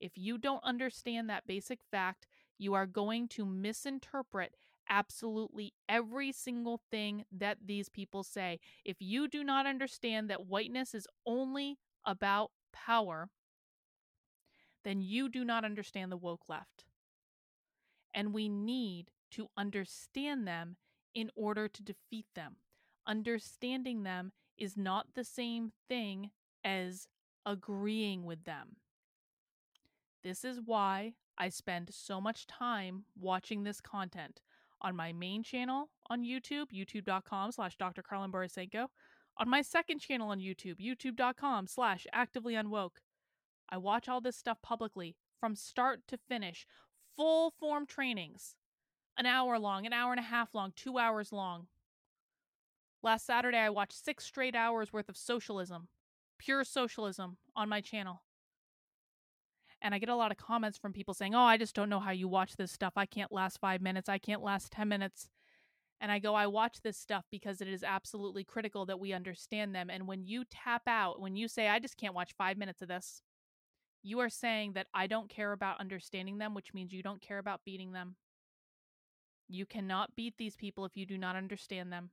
If 0.00 0.12
you 0.16 0.38
don't 0.38 0.62
understand 0.64 1.28
that 1.28 1.46
basic 1.46 1.80
fact, 1.90 2.26
you 2.58 2.74
are 2.74 2.86
going 2.86 3.28
to 3.28 3.44
misinterpret 3.44 4.54
absolutely 4.88 5.74
every 5.88 6.32
single 6.32 6.80
thing 6.90 7.24
that 7.30 7.58
these 7.66 7.88
people 7.88 8.22
say. 8.22 8.58
If 8.84 8.96
you 9.00 9.28
do 9.28 9.44
not 9.44 9.66
understand 9.66 10.30
that 10.30 10.46
whiteness 10.46 10.94
is 10.94 11.06
only 11.26 11.78
about 12.04 12.50
power, 12.72 13.28
then 14.84 15.00
you 15.00 15.28
do 15.28 15.44
not 15.44 15.64
understand 15.64 16.10
the 16.10 16.16
woke 16.16 16.48
left. 16.48 16.84
And 18.14 18.32
we 18.32 18.48
need 18.48 19.10
to 19.32 19.48
understand 19.56 20.46
them 20.46 20.76
in 21.14 21.30
order 21.34 21.68
to 21.68 21.82
defeat 21.82 22.26
them. 22.34 22.56
Understanding 23.06 24.02
them 24.02 24.32
is 24.56 24.76
not 24.76 25.08
the 25.14 25.24
same 25.24 25.72
thing 25.88 26.30
as 26.64 27.08
agreeing 27.44 28.24
with 28.24 28.44
them. 28.44 28.76
This 30.28 30.44
is 30.44 30.60
why 30.62 31.14
I 31.38 31.48
spend 31.48 31.88
so 31.90 32.20
much 32.20 32.46
time 32.46 33.04
watching 33.18 33.62
this 33.62 33.80
content 33.80 34.42
on 34.78 34.94
my 34.94 35.10
main 35.10 35.42
channel 35.42 35.88
on 36.10 36.22
YouTube, 36.22 36.66
youtube.com 36.70 37.50
slash 37.50 37.78
Dr. 37.78 38.02
Karlyn 38.02 38.30
Borysenko, 38.30 38.88
on 39.38 39.48
my 39.48 39.62
second 39.62 40.00
channel 40.00 40.28
on 40.28 40.38
YouTube, 40.38 40.76
youtube.com 40.78 41.66
slash 41.66 42.06
actively 42.12 42.52
unwoke. 42.52 42.98
I 43.70 43.78
watch 43.78 44.06
all 44.06 44.20
this 44.20 44.36
stuff 44.36 44.60
publicly 44.60 45.16
from 45.40 45.56
start 45.56 46.00
to 46.08 46.18
finish, 46.18 46.66
full 47.16 47.50
form 47.58 47.86
trainings, 47.86 48.54
an 49.16 49.24
hour 49.24 49.58
long, 49.58 49.86
an 49.86 49.94
hour 49.94 50.12
and 50.12 50.20
a 50.20 50.24
half 50.24 50.54
long, 50.54 50.74
two 50.76 50.98
hours 50.98 51.32
long. 51.32 51.68
Last 53.02 53.24
Saturday, 53.24 53.56
I 53.56 53.70
watched 53.70 54.04
six 54.04 54.26
straight 54.26 54.54
hours 54.54 54.92
worth 54.92 55.08
of 55.08 55.16
socialism, 55.16 55.88
pure 56.36 56.64
socialism, 56.64 57.38
on 57.56 57.70
my 57.70 57.80
channel. 57.80 58.20
And 59.80 59.94
I 59.94 59.98
get 59.98 60.08
a 60.08 60.16
lot 60.16 60.32
of 60.32 60.36
comments 60.38 60.76
from 60.76 60.92
people 60.92 61.14
saying, 61.14 61.34
Oh, 61.34 61.40
I 61.42 61.56
just 61.56 61.74
don't 61.74 61.88
know 61.88 62.00
how 62.00 62.10
you 62.10 62.28
watch 62.28 62.56
this 62.56 62.72
stuff. 62.72 62.94
I 62.96 63.06
can't 63.06 63.32
last 63.32 63.60
five 63.60 63.80
minutes. 63.80 64.08
I 64.08 64.18
can't 64.18 64.42
last 64.42 64.72
10 64.72 64.88
minutes. 64.88 65.28
And 66.00 66.12
I 66.12 66.18
go, 66.18 66.34
I 66.34 66.46
watch 66.46 66.80
this 66.82 66.96
stuff 66.96 67.24
because 67.30 67.60
it 67.60 67.68
is 67.68 67.82
absolutely 67.82 68.44
critical 68.44 68.86
that 68.86 69.00
we 69.00 69.12
understand 69.12 69.74
them. 69.74 69.90
And 69.90 70.06
when 70.06 70.24
you 70.24 70.44
tap 70.44 70.82
out, 70.86 71.20
when 71.20 71.34
you 71.34 71.48
say, 71.48 71.68
I 71.68 71.80
just 71.80 71.96
can't 71.96 72.14
watch 72.14 72.34
five 72.36 72.56
minutes 72.56 72.82
of 72.82 72.88
this, 72.88 73.22
you 74.02 74.20
are 74.20 74.28
saying 74.28 74.74
that 74.74 74.86
I 74.94 75.08
don't 75.08 75.28
care 75.28 75.52
about 75.52 75.80
understanding 75.80 76.38
them, 76.38 76.54
which 76.54 76.72
means 76.72 76.92
you 76.92 77.02
don't 77.02 77.20
care 77.20 77.38
about 77.38 77.64
beating 77.64 77.92
them. 77.92 78.14
You 79.48 79.66
cannot 79.66 80.14
beat 80.14 80.34
these 80.38 80.56
people 80.56 80.84
if 80.84 80.96
you 80.96 81.04
do 81.04 81.18
not 81.18 81.34
understand 81.34 81.92
them. 81.92 82.10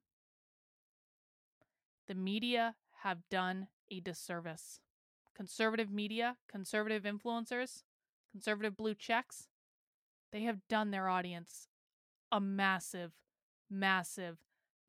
The 2.07 2.15
media 2.15 2.75
have 3.03 3.29
done 3.29 3.67
a 3.91 3.99
disservice 3.99 4.79
conservative 5.35 5.91
media, 5.91 6.37
conservative 6.49 7.03
influencers, 7.03 7.83
conservative 8.31 8.75
blue 8.77 8.95
checks, 8.95 9.47
they 10.31 10.43
have 10.43 10.67
done 10.67 10.91
their 10.91 11.07
audience 11.07 11.67
a 12.31 12.39
massive, 12.39 13.13
massive, 13.69 14.37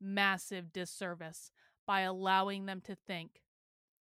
massive 0.01 0.73
disservice 0.73 1.51
by 1.85 2.01
allowing 2.01 2.65
them 2.65 2.81
to 2.81 2.95
think 2.95 3.41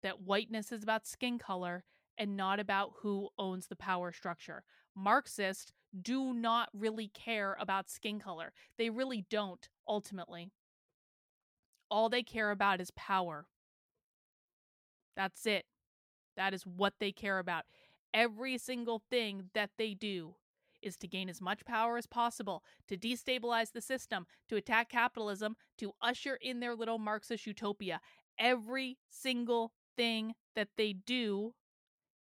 that 0.04 0.22
whiteness 0.22 0.72
is 0.72 0.84
about 0.84 1.08
skin 1.08 1.40
color 1.40 1.84
and 2.18 2.38
not 2.38 2.60
about 2.60 2.94
who 3.02 3.30
owns 3.40 3.68
the 3.68 3.76
power 3.76 4.12
structure. 4.12 4.64
Marxists 4.96 5.72
do 6.02 6.34
not 6.34 6.70
really 6.74 7.08
care 7.10 7.58
about 7.60 7.90
skin 7.90 8.20
color. 8.20 8.54
They 8.78 8.90
really 8.90 9.26
don't, 9.30 9.68
ultimately. 9.88 10.52
All 11.90 12.10
they 12.10 12.24
care 12.24 12.52
about 12.52 12.82
is 12.82 12.92
power. 12.92 13.48
That's 15.16 15.46
it. 15.46 15.66
That 16.42 16.56
is 16.56 16.66
what 16.66 16.96
they 17.00 17.12
care 17.12 17.38
about. 17.38 17.66
Every 18.16 18.58
single 18.58 19.04
thing 19.12 19.52
that 19.54 19.70
they 19.78 19.94
do 19.94 20.34
is 20.82 20.98
to 20.98 21.08
gain 21.08 21.30
as 21.30 21.40
much 21.40 21.64
power 21.66 21.98
as 21.98 22.08
possible, 22.08 22.64
to 22.88 22.98
destabilize 22.98 23.72
the 23.72 23.80
system, 23.80 24.26
to 24.50 24.56
attack 24.56 24.90
capitalism, 24.90 25.56
to 25.78 25.92
usher 26.02 26.40
in 26.42 26.60
their 26.60 26.74
little 26.74 26.98
Marxist 26.98 27.46
utopia. 27.46 28.02
Every 28.40 28.98
single 29.08 29.72
thing 29.96 30.34
that 30.56 30.70
they 30.78 30.94
do 30.94 31.54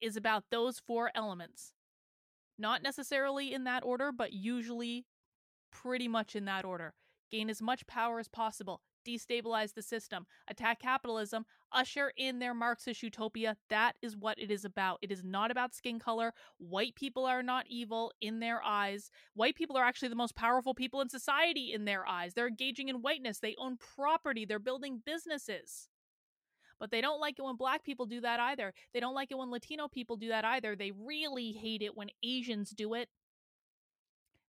is 0.03 0.19
about 0.19 0.45
those 0.51 0.81
four 0.81 1.11
elements. 1.15 1.73
Not 2.59 2.83
necessarily 2.83 3.55
in 3.55 3.65
that 3.65 3.85
order, 3.85 4.13
but 4.13 4.35
usually 4.35 5.07
pretty 5.73 6.09
much 6.09 6.37
in 6.37 6.45
that 6.45 6.67
order. 6.67 6.93
Gain 7.31 7.49
as 7.49 7.63
much 7.63 7.87
power 7.87 8.19
as 8.19 8.29
possible, 8.29 8.83
destabilize 9.05 9.75
the 9.75 9.83
system, 9.83 10.27
attack 10.49 10.81
capitalism, 10.81 11.45
usher 11.73 12.13
in 12.17 12.39
their 12.39 12.55
Marxist 12.55 13.03
utopia. 13.03 13.57
That 13.69 13.97
is 14.03 14.17
what 14.17 14.39
it 14.39 14.51
is 14.51 14.65
about. 14.65 14.99
It 15.03 15.13
is 15.13 15.23
not 15.23 15.51
about 15.51 15.75
skin 15.75 15.99
color. 15.99 16.33
White 16.59 16.95
people 16.95 17.25
are 17.27 17.43
not 17.43 17.67
evil 17.69 18.13
in 18.21 18.41
their 18.41 18.63
eyes. 18.63 19.11
White 19.35 19.57
people 19.57 19.77
are 19.77 19.85
actually 19.85 20.09
the 20.09 20.15
most 20.15 20.37
powerful 20.37 20.75
people 20.75 21.01
in 21.01 21.09
society 21.09 21.73
in 21.73 21.85
their 21.85 22.07
eyes. 22.07 22.35
They're 22.35 22.49
engaging 22.49 22.89
in 22.89 23.03
whiteness, 23.03 23.39
they 23.39 23.55
own 23.59 23.77
property, 23.77 24.45
they're 24.45 24.59
building 24.59 25.03
businesses. 25.05 25.89
But 26.81 26.91
they 26.91 27.01
don't 27.01 27.21
like 27.21 27.39
it 27.39 27.45
when 27.45 27.57
black 27.57 27.85
people 27.85 28.07
do 28.07 28.21
that 28.23 28.41
either. 28.41 28.75
They 28.93 29.01
don't 29.01 29.15
like 29.15 29.31
it 29.31 29.39
when 29.39 29.51
Latino 29.51 29.89
people 29.89 30.17
do 30.17 30.29
that 30.29 30.45
either. 30.45 30.75
They 30.75 30.91
really 30.91 31.53
hate 31.53 31.83
it 31.83 31.97
when 31.97 32.09
Asians 32.23 32.71
do 32.71 32.95
it. 32.95 33.09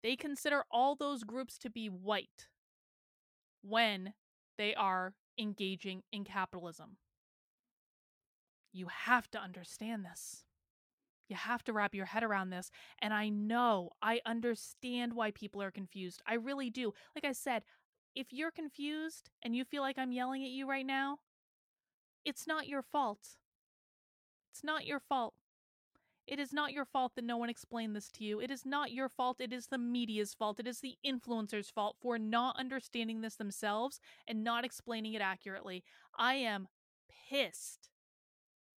They 0.02 0.16
consider 0.16 0.64
all 0.70 0.96
those 0.96 1.24
groups 1.24 1.58
to 1.58 1.70
be 1.70 1.88
white 1.88 2.48
when 3.62 4.14
they 4.60 4.74
are 4.74 5.14
engaging 5.38 6.02
in 6.12 6.22
capitalism. 6.22 6.98
You 8.74 8.88
have 8.88 9.30
to 9.30 9.38
understand 9.38 10.04
this. 10.04 10.44
You 11.30 11.36
have 11.36 11.64
to 11.64 11.72
wrap 11.72 11.94
your 11.94 12.04
head 12.04 12.22
around 12.22 12.50
this. 12.50 12.70
And 12.98 13.14
I 13.14 13.30
know, 13.30 13.92
I 14.02 14.20
understand 14.26 15.14
why 15.14 15.30
people 15.30 15.62
are 15.62 15.70
confused. 15.70 16.20
I 16.26 16.34
really 16.34 16.68
do. 16.68 16.92
Like 17.14 17.24
I 17.24 17.32
said, 17.32 17.62
if 18.14 18.34
you're 18.34 18.50
confused 18.50 19.30
and 19.42 19.56
you 19.56 19.64
feel 19.64 19.80
like 19.80 19.96
I'm 19.96 20.12
yelling 20.12 20.44
at 20.44 20.50
you 20.50 20.68
right 20.68 20.84
now, 20.84 21.20
it's 22.26 22.46
not 22.46 22.68
your 22.68 22.82
fault. 22.82 23.28
It's 24.52 24.62
not 24.62 24.86
your 24.86 25.00
fault. 25.00 25.32
It 26.30 26.38
is 26.38 26.52
not 26.52 26.72
your 26.72 26.84
fault 26.84 27.16
that 27.16 27.24
no 27.24 27.36
one 27.36 27.50
explained 27.50 27.96
this 27.96 28.08
to 28.12 28.24
you. 28.24 28.40
It 28.40 28.52
is 28.52 28.64
not 28.64 28.92
your 28.92 29.08
fault. 29.08 29.40
It 29.40 29.52
is 29.52 29.66
the 29.66 29.78
media's 29.78 30.32
fault. 30.32 30.60
It 30.60 30.66
is 30.68 30.78
the 30.78 30.94
influencer's 31.04 31.70
fault 31.70 31.96
for 32.00 32.20
not 32.20 32.56
understanding 32.56 33.20
this 33.20 33.34
themselves 33.34 33.98
and 34.28 34.44
not 34.44 34.64
explaining 34.64 35.14
it 35.14 35.22
accurately. 35.22 35.82
I 36.16 36.34
am 36.34 36.68
pissed 37.28 37.90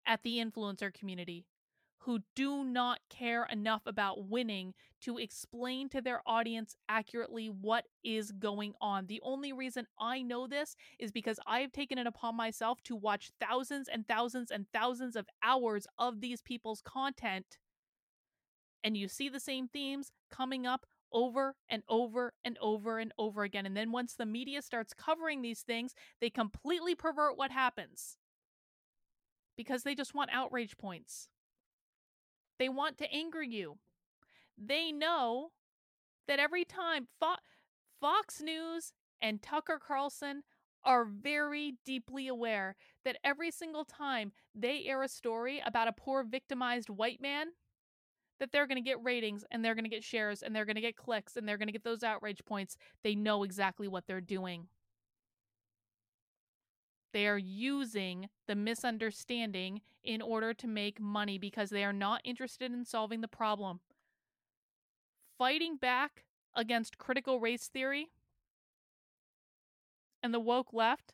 at 0.05 0.24
the 0.24 0.38
influencer 0.38 0.93
community 0.93 1.46
who 2.01 2.20
do 2.36 2.63
not 2.63 3.00
care 3.10 3.46
enough 3.51 3.84
about 3.86 4.27
winning 4.27 4.74
to 5.01 5.17
explain 5.20 5.88
to 5.89 6.01
their 6.01 6.22
audience 6.25 6.75
accurately 6.89 7.48
what 7.48 7.86
is 8.03 8.31
going 8.31 8.74
on. 8.81 9.05
The 9.05 9.22
only 9.24 9.53
reason 9.53 9.86
I 10.00 10.24
know 10.24 10.48
this 10.48 10.75
is 10.98 11.12
because 11.12 11.39
I've 11.46 11.72
taken 11.72 12.00
it 12.00 12.08
upon 12.08 12.36
myself 12.36 12.81
to 12.86 12.96
watch 12.96 13.31
thousands 13.39 13.88
and 13.88 14.08
thousands 14.08 14.50
and 14.50 14.65
thousands 14.74 15.15
of 15.15 15.27
hours 15.43 15.86
of 16.00 16.22
these 16.22 16.41
people's 16.41 16.81
content. 16.81 17.60
And 18.84 18.98
you 18.98 19.08
see 19.08 19.29
the 19.29 19.39
same 19.39 19.67
themes 19.67 20.12
coming 20.31 20.65
up 20.65 20.88
over 21.13 21.55
and 21.70 21.84
over 21.88 22.34
and 22.43 22.58
over 22.60 22.98
and 22.98 23.13
over 23.20 23.43
again. 23.43 23.67
And 23.67 23.77
then 23.77 23.91
once 23.91 24.15
the 24.15 24.25
media 24.25 24.63
starts 24.63 24.93
covering 24.93 25.43
these 25.43 25.62
things, 25.62 25.93
they 26.20 26.31
completely 26.31 26.96
pervert 26.96 27.38
what 27.38 27.51
happens 27.51 28.17
because 29.55 29.84
they 29.84 29.93
just 29.93 30.15
want 30.15 30.31
outrage 30.34 30.77
points. 30.77 31.29
They 32.61 32.69
want 32.69 32.99
to 32.99 33.11
anger 33.11 33.41
you. 33.41 33.79
They 34.55 34.91
know 34.91 35.49
that 36.27 36.37
every 36.37 36.63
time 36.63 37.07
Fo- 37.19 37.41
Fox 37.99 38.39
News 38.39 38.93
and 39.19 39.41
Tucker 39.41 39.79
Carlson 39.83 40.43
are 40.83 41.03
very 41.03 41.77
deeply 41.87 42.27
aware 42.27 42.75
that 43.03 43.17
every 43.23 43.49
single 43.49 43.83
time 43.83 44.31
they 44.53 44.83
air 44.85 45.01
a 45.01 45.07
story 45.07 45.59
about 45.65 45.87
a 45.87 45.91
poor 45.91 46.23
victimized 46.23 46.91
white 46.91 47.19
man, 47.19 47.47
that 48.39 48.51
they're 48.51 48.67
going 48.67 48.77
to 48.77 48.87
get 48.87 49.03
ratings 49.03 49.43
and 49.49 49.65
they're 49.65 49.73
going 49.73 49.83
to 49.83 49.89
get 49.89 50.03
shares 50.03 50.43
and 50.43 50.55
they're 50.55 50.65
going 50.65 50.75
to 50.75 50.81
get 50.81 50.95
clicks 50.95 51.37
and 51.37 51.47
they're 51.47 51.57
going 51.57 51.67
to 51.67 51.73
get 51.73 51.83
those 51.83 52.03
outrage 52.03 52.45
points. 52.45 52.77
They 53.03 53.15
know 53.15 53.41
exactly 53.41 53.87
what 53.87 54.05
they're 54.05 54.21
doing. 54.21 54.67
They 57.13 57.27
are 57.27 57.37
using 57.37 58.29
the 58.47 58.55
misunderstanding 58.55 59.81
in 60.03 60.21
order 60.21 60.53
to 60.53 60.67
make 60.67 60.99
money 60.99 61.37
because 61.37 61.69
they 61.69 61.83
are 61.83 61.93
not 61.93 62.21
interested 62.23 62.71
in 62.71 62.85
solving 62.85 63.21
the 63.21 63.27
problem. 63.27 63.81
Fighting 65.37 65.75
back 65.75 66.23
against 66.55 66.97
critical 66.97 67.39
race 67.39 67.67
theory 67.67 68.09
and 70.23 70.33
the 70.33 70.39
woke 70.39 70.73
left, 70.73 71.13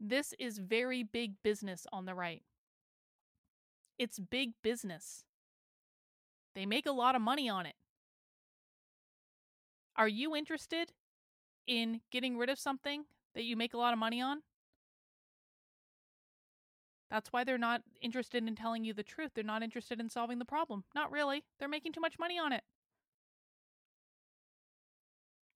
this 0.00 0.34
is 0.38 0.58
very 0.58 1.02
big 1.02 1.34
business 1.42 1.86
on 1.92 2.04
the 2.04 2.14
right. 2.14 2.42
It's 3.98 4.18
big 4.18 4.52
business. 4.62 5.24
They 6.54 6.66
make 6.66 6.86
a 6.86 6.92
lot 6.92 7.14
of 7.14 7.22
money 7.22 7.48
on 7.48 7.66
it. 7.66 7.74
Are 9.96 10.08
you 10.08 10.36
interested 10.36 10.92
in 11.66 12.00
getting 12.12 12.38
rid 12.38 12.48
of 12.48 12.58
something 12.58 13.04
that 13.38 13.44
you 13.44 13.56
make 13.56 13.72
a 13.72 13.78
lot 13.78 13.92
of 13.92 14.00
money 14.00 14.20
on? 14.20 14.42
That's 17.08 17.32
why 17.32 17.44
they're 17.44 17.56
not 17.56 17.82
interested 18.02 18.44
in 18.44 18.56
telling 18.56 18.84
you 18.84 18.92
the 18.92 19.04
truth. 19.04 19.30
They're 19.32 19.44
not 19.44 19.62
interested 19.62 20.00
in 20.00 20.10
solving 20.10 20.40
the 20.40 20.44
problem. 20.44 20.82
Not 20.92 21.12
really. 21.12 21.44
They're 21.60 21.68
making 21.68 21.92
too 21.92 22.00
much 22.00 22.18
money 22.18 22.36
on 22.36 22.52
it. 22.52 22.64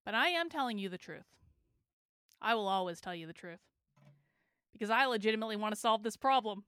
But 0.04 0.14
I 0.14 0.28
am 0.28 0.48
telling 0.48 0.78
you 0.78 0.88
the 0.88 0.96
truth. 0.96 1.26
I 2.40 2.54
will 2.54 2.68
always 2.68 3.00
tell 3.00 3.16
you 3.16 3.26
the 3.26 3.32
truth. 3.32 3.58
Because 4.72 4.88
I 4.88 5.06
legitimately 5.06 5.56
want 5.56 5.74
to 5.74 5.80
solve 5.80 6.04
this 6.04 6.16
problem. 6.16 6.62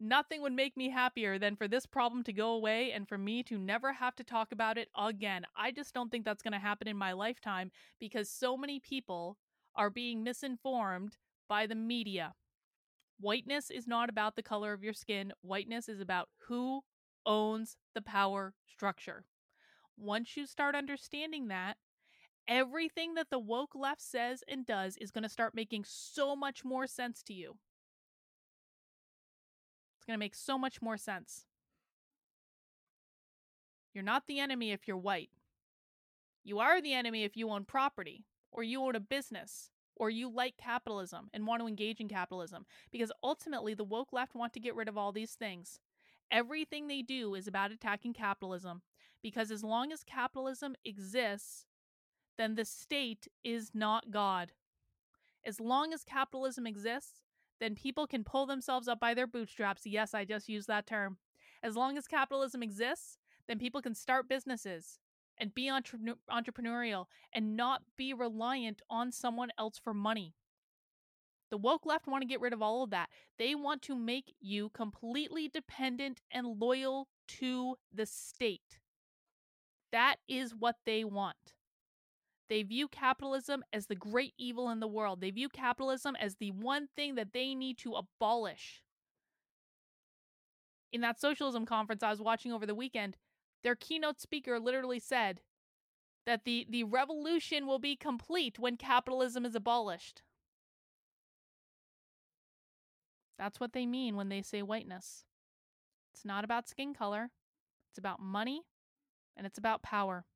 Nothing 0.00 0.42
would 0.42 0.52
make 0.52 0.76
me 0.76 0.90
happier 0.90 1.38
than 1.38 1.54
for 1.54 1.68
this 1.68 1.86
problem 1.86 2.24
to 2.24 2.32
go 2.32 2.54
away 2.54 2.90
and 2.90 3.08
for 3.08 3.16
me 3.16 3.44
to 3.44 3.56
never 3.56 3.92
have 3.92 4.16
to 4.16 4.24
talk 4.24 4.50
about 4.50 4.78
it 4.78 4.88
again. 4.98 5.46
I 5.56 5.70
just 5.70 5.94
don't 5.94 6.10
think 6.10 6.24
that's 6.24 6.42
going 6.42 6.54
to 6.54 6.58
happen 6.58 6.88
in 6.88 6.96
my 6.96 7.12
lifetime 7.12 7.70
because 8.00 8.28
so 8.28 8.56
many 8.56 8.80
people 8.80 9.36
are 9.74 9.90
being 9.90 10.22
misinformed 10.22 11.16
by 11.48 11.66
the 11.66 11.74
media. 11.74 12.34
Whiteness 13.20 13.70
is 13.70 13.86
not 13.86 14.08
about 14.08 14.36
the 14.36 14.42
color 14.42 14.72
of 14.72 14.82
your 14.82 14.92
skin, 14.92 15.32
whiteness 15.42 15.88
is 15.88 16.00
about 16.00 16.28
who 16.48 16.82
owns 17.24 17.76
the 17.94 18.02
power 18.02 18.54
structure. 18.66 19.24
Once 19.96 20.36
you 20.36 20.46
start 20.46 20.74
understanding 20.74 21.48
that, 21.48 21.76
everything 22.48 23.14
that 23.14 23.30
the 23.30 23.38
woke 23.38 23.74
left 23.74 24.00
says 24.00 24.42
and 24.48 24.66
does 24.66 24.96
is 24.96 25.10
going 25.10 25.22
to 25.22 25.28
start 25.28 25.54
making 25.54 25.84
so 25.86 26.34
much 26.34 26.64
more 26.64 26.86
sense 26.86 27.22
to 27.22 27.32
you. 27.32 27.56
It's 29.96 30.04
going 30.04 30.16
to 30.16 30.24
make 30.24 30.34
so 30.34 30.58
much 30.58 30.82
more 30.82 30.96
sense. 30.96 31.44
You're 33.94 34.02
not 34.02 34.26
the 34.26 34.40
enemy 34.40 34.72
if 34.72 34.88
you're 34.88 34.96
white. 34.96 35.30
You 36.42 36.58
are 36.58 36.80
the 36.80 36.94
enemy 36.94 37.22
if 37.22 37.36
you 37.36 37.50
own 37.50 37.64
property, 37.64 38.24
or 38.52 38.62
you 38.62 38.82
own 38.82 38.94
a 38.94 39.00
business, 39.00 39.70
or 39.96 40.10
you 40.10 40.28
like 40.28 40.56
capitalism 40.56 41.28
and 41.32 41.46
want 41.46 41.60
to 41.60 41.68
engage 41.68 42.00
in 42.00 42.08
capitalism. 42.08 42.66
Because 42.90 43.12
ultimately, 43.22 43.74
the 43.74 43.84
woke 43.84 44.12
left 44.12 44.34
want 44.34 44.52
to 44.52 44.60
get 44.60 44.74
rid 44.74 44.88
of 44.88 44.98
all 44.98 45.12
these 45.12 45.32
things. 45.32 45.80
Everything 46.30 46.86
they 46.86 47.02
do 47.02 47.34
is 47.34 47.46
about 47.46 47.72
attacking 47.72 48.12
capitalism. 48.12 48.82
Because 49.22 49.50
as 49.50 49.62
long 49.62 49.92
as 49.92 50.02
capitalism 50.02 50.74
exists, 50.84 51.66
then 52.38 52.54
the 52.54 52.64
state 52.64 53.28
is 53.44 53.70
not 53.74 54.10
God. 54.10 54.52
As 55.44 55.60
long 55.60 55.92
as 55.92 56.04
capitalism 56.04 56.66
exists, 56.66 57.20
then 57.60 57.74
people 57.74 58.06
can 58.06 58.24
pull 58.24 58.46
themselves 58.46 58.88
up 58.88 58.98
by 58.98 59.14
their 59.14 59.26
bootstraps. 59.26 59.86
Yes, 59.86 60.14
I 60.14 60.24
just 60.24 60.48
used 60.48 60.68
that 60.68 60.86
term. 60.86 61.18
As 61.62 61.76
long 61.76 61.96
as 61.96 62.08
capitalism 62.08 62.62
exists, 62.62 63.18
then 63.46 63.58
people 63.58 63.82
can 63.82 63.94
start 63.94 64.28
businesses 64.28 64.98
and 65.38 65.54
be 65.54 65.68
entre- 65.68 65.98
entrepreneurial 66.30 67.06
and 67.32 67.56
not 67.56 67.82
be 67.96 68.12
reliant 68.12 68.82
on 68.90 69.10
someone 69.12 69.50
else 69.58 69.78
for 69.82 69.94
money. 69.94 70.34
The 71.50 71.58
woke 71.58 71.84
left 71.84 72.06
want 72.06 72.22
to 72.22 72.28
get 72.28 72.40
rid 72.40 72.54
of 72.54 72.62
all 72.62 72.82
of 72.82 72.90
that. 72.90 73.10
They 73.38 73.54
want 73.54 73.82
to 73.82 73.94
make 73.94 74.34
you 74.40 74.70
completely 74.70 75.48
dependent 75.48 76.22
and 76.30 76.58
loyal 76.58 77.08
to 77.28 77.76
the 77.92 78.06
state. 78.06 78.80
That 79.90 80.16
is 80.26 80.54
what 80.54 80.76
they 80.86 81.04
want. 81.04 81.54
They 82.48 82.62
view 82.62 82.88
capitalism 82.88 83.64
as 83.72 83.86
the 83.86 83.94
great 83.94 84.34
evil 84.38 84.70
in 84.70 84.80
the 84.80 84.86
world. 84.86 85.20
They 85.20 85.30
view 85.30 85.48
capitalism 85.48 86.16
as 86.20 86.36
the 86.36 86.50
one 86.50 86.88
thing 86.96 87.14
that 87.16 87.32
they 87.32 87.54
need 87.54 87.78
to 87.78 87.94
abolish. 87.94 88.82
In 90.92 91.00
that 91.02 91.20
socialism 91.20 91.64
conference 91.64 92.02
I 92.02 92.10
was 92.10 92.20
watching 92.20 92.52
over 92.52 92.66
the 92.66 92.74
weekend, 92.74 93.16
their 93.62 93.76
keynote 93.76 94.20
speaker 94.20 94.58
literally 94.58 94.98
said 94.98 95.40
that 96.26 96.44
the, 96.44 96.66
the 96.68 96.84
revolution 96.84 97.66
will 97.66 97.78
be 97.78 97.96
complete 97.96 98.58
when 98.58 98.76
capitalism 98.76 99.44
is 99.44 99.54
abolished. 99.54 100.22
That's 103.38 103.58
what 103.58 103.72
they 103.72 103.86
mean 103.86 104.14
when 104.14 104.28
they 104.28 104.42
say 104.42 104.62
whiteness. 104.62 105.24
It's 106.14 106.24
not 106.24 106.44
about 106.44 106.68
skin 106.68 106.94
color, 106.94 107.30
it's 107.90 107.98
about 107.98 108.20
money 108.20 108.62
and 109.36 109.46
it's 109.46 109.58
about 109.58 109.82
power 109.82 110.26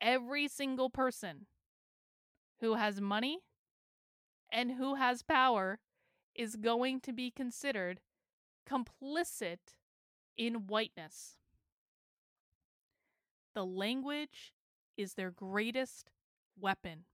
every 0.00 0.48
single 0.48 0.90
person 0.90 1.46
who 2.60 2.74
has 2.74 3.00
money 3.00 3.40
and 4.50 4.72
who 4.72 4.94
has 4.96 5.22
power 5.22 5.78
is 6.34 6.56
going 6.56 7.00
to 7.00 7.12
be 7.12 7.30
considered 7.30 8.00
complicit 8.68 9.74
in 10.36 10.66
whiteness. 10.66 11.36
The 13.58 13.66
language 13.66 14.54
is 14.96 15.14
their 15.14 15.32
greatest 15.32 16.12
weapon. 16.60 17.06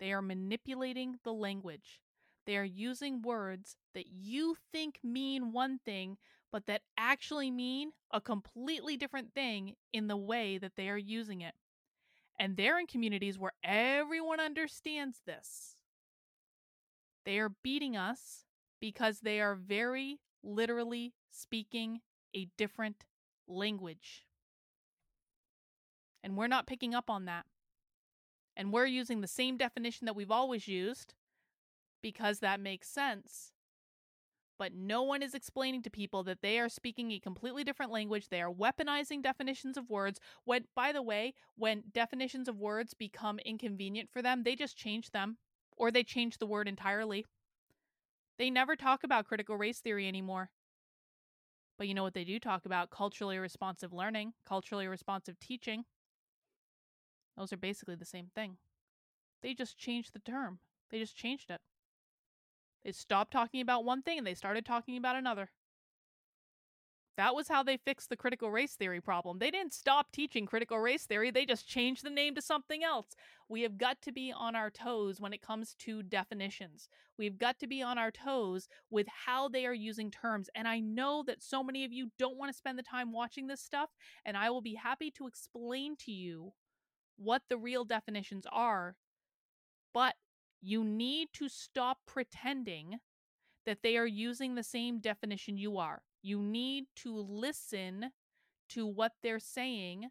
They 0.00 0.12
are 0.12 0.20
manipulating 0.20 1.20
the 1.22 1.32
language. 1.32 2.00
They 2.44 2.56
are 2.56 2.64
using 2.64 3.22
words 3.22 3.76
that 3.94 4.08
you 4.08 4.56
think 4.72 4.98
mean 5.04 5.52
one 5.52 5.78
thing, 5.78 6.16
but 6.50 6.66
that 6.66 6.82
actually 6.98 7.52
mean 7.52 7.92
a 8.10 8.20
completely 8.20 8.96
different 8.96 9.32
thing 9.32 9.76
in 9.92 10.08
the 10.08 10.16
way 10.16 10.58
that 10.58 10.72
they 10.74 10.88
are 10.88 10.98
using 10.98 11.40
it. 11.40 11.54
And 12.36 12.56
they're 12.56 12.80
in 12.80 12.88
communities 12.88 13.38
where 13.38 13.54
everyone 13.62 14.40
understands 14.40 15.20
this. 15.24 15.76
They 17.24 17.38
are 17.38 17.54
beating 17.62 17.96
us 17.96 18.44
because 18.80 19.20
they 19.20 19.40
are 19.40 19.54
very 19.54 20.18
literally 20.42 21.14
speaking 21.30 22.00
a 22.34 22.48
different 22.58 23.04
language. 23.46 24.26
And 26.24 26.36
we're 26.36 26.48
not 26.48 26.66
picking 26.66 26.92
up 26.92 27.08
on 27.08 27.26
that. 27.26 27.46
And 28.56 28.72
we're 28.72 28.86
using 28.86 29.20
the 29.20 29.28
same 29.28 29.56
definition 29.56 30.06
that 30.06 30.16
we've 30.16 30.32
always 30.32 30.66
used 30.66 31.14
because 32.02 32.40
that 32.40 32.58
makes 32.58 32.88
sense 32.88 33.52
but 34.58 34.72
no 34.72 35.02
one 35.02 35.22
is 35.22 35.34
explaining 35.34 35.82
to 35.82 35.90
people 35.90 36.22
that 36.24 36.40
they 36.42 36.58
are 36.58 36.68
speaking 36.68 37.10
a 37.10 37.18
completely 37.18 37.64
different 37.64 37.92
language. 37.92 38.28
They 38.28 38.40
are 38.40 38.52
weaponizing 38.52 39.22
definitions 39.22 39.76
of 39.76 39.90
words. 39.90 40.20
When, 40.44 40.64
by 40.74 40.92
the 40.92 41.02
way, 41.02 41.34
when 41.56 41.84
definitions 41.92 42.48
of 42.48 42.58
words 42.58 42.94
become 42.94 43.38
inconvenient 43.40 44.10
for 44.12 44.22
them, 44.22 44.42
they 44.42 44.54
just 44.54 44.76
change 44.76 45.10
them 45.10 45.38
or 45.76 45.90
they 45.90 46.04
change 46.04 46.38
the 46.38 46.46
word 46.46 46.68
entirely. 46.68 47.26
They 48.38 48.50
never 48.50 48.76
talk 48.76 49.04
about 49.04 49.26
critical 49.26 49.56
race 49.56 49.80
theory 49.80 50.06
anymore. 50.08 50.50
But 51.76 51.88
you 51.88 51.94
know 51.94 52.04
what 52.04 52.14
they 52.14 52.24
do 52.24 52.38
talk 52.38 52.64
about? 52.64 52.90
Culturally 52.90 53.38
responsive 53.38 53.92
learning, 53.92 54.34
culturally 54.46 54.86
responsive 54.86 55.38
teaching. 55.40 55.84
Those 57.36 57.52
are 57.52 57.58
basically 57.58 57.96
the 57.96 58.04
same 58.04 58.30
thing. 58.34 58.56
They 59.42 59.54
just 59.54 59.76
changed 59.76 60.12
the 60.12 60.20
term, 60.20 60.58
they 60.90 60.98
just 60.98 61.16
changed 61.16 61.50
it. 61.50 61.60
They 62.84 62.92
stopped 62.92 63.32
talking 63.32 63.60
about 63.60 63.84
one 63.84 64.02
thing 64.02 64.18
and 64.18 64.26
they 64.26 64.34
started 64.34 64.66
talking 64.66 64.96
about 64.96 65.16
another. 65.16 65.50
That 67.16 67.34
was 67.34 67.46
how 67.48 67.62
they 67.62 67.76
fixed 67.76 68.08
the 68.08 68.16
critical 68.16 68.50
race 68.50 68.74
theory 68.74 69.00
problem. 69.00 69.38
They 69.38 69.50
didn't 69.50 69.72
stop 69.72 70.10
teaching 70.10 70.46
critical 70.46 70.78
race 70.78 71.06
theory, 71.06 71.30
they 71.30 71.46
just 71.46 71.68
changed 71.68 72.04
the 72.04 72.10
name 72.10 72.34
to 72.34 72.42
something 72.42 72.82
else. 72.82 73.14
We 73.48 73.62
have 73.62 73.78
got 73.78 74.02
to 74.02 74.12
be 74.12 74.32
on 74.36 74.56
our 74.56 74.70
toes 74.70 75.20
when 75.20 75.32
it 75.32 75.40
comes 75.40 75.74
to 75.80 76.02
definitions. 76.02 76.88
We've 77.16 77.38
got 77.38 77.60
to 77.60 77.68
be 77.68 77.82
on 77.82 77.98
our 77.98 78.10
toes 78.10 78.68
with 78.90 79.06
how 79.26 79.48
they 79.48 79.64
are 79.64 79.74
using 79.74 80.10
terms. 80.10 80.50
And 80.56 80.66
I 80.66 80.80
know 80.80 81.22
that 81.26 81.42
so 81.42 81.62
many 81.62 81.84
of 81.84 81.92
you 81.92 82.10
don't 82.18 82.36
want 82.36 82.50
to 82.50 82.56
spend 82.56 82.78
the 82.78 82.82
time 82.82 83.12
watching 83.12 83.46
this 83.46 83.60
stuff, 83.60 83.90
and 84.24 84.36
I 84.36 84.50
will 84.50 84.62
be 84.62 84.74
happy 84.74 85.12
to 85.12 85.28
explain 85.28 85.94
to 86.00 86.10
you 86.10 86.52
what 87.16 87.42
the 87.48 87.56
real 87.56 87.84
definitions 87.84 88.46
are. 88.50 88.96
But 89.92 90.14
you 90.60 90.82
need 90.82 91.28
to 91.34 91.48
stop 91.48 91.98
pretending 92.06 92.98
that 93.66 93.82
they 93.82 93.96
are 93.96 94.06
using 94.06 94.54
the 94.54 94.62
same 94.62 94.98
definition 94.98 95.56
you 95.56 95.78
are. 95.78 96.02
You 96.22 96.40
need 96.40 96.84
to 96.96 97.16
listen 97.16 98.10
to 98.70 98.86
what 98.86 99.12
they're 99.22 99.38
saying 99.38 100.08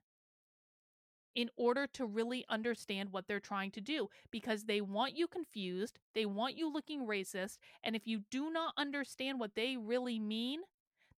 in 1.35 1.49
order 1.55 1.87
to 1.87 2.05
really 2.05 2.45
understand 2.49 3.09
what 3.11 3.27
they're 3.27 3.39
trying 3.39 3.71
to 3.71 3.81
do 3.81 4.07
because 4.31 4.65
they 4.65 4.81
want 4.81 5.17
you 5.17 5.27
confused, 5.27 5.99
they 6.13 6.25
want 6.25 6.55
you 6.55 6.71
looking 6.71 7.07
racist, 7.07 7.57
and 7.83 7.95
if 7.95 8.05
you 8.05 8.21
do 8.29 8.51
not 8.51 8.73
understand 8.77 9.39
what 9.39 9.55
they 9.55 9.75
really 9.75 10.19
mean, 10.19 10.61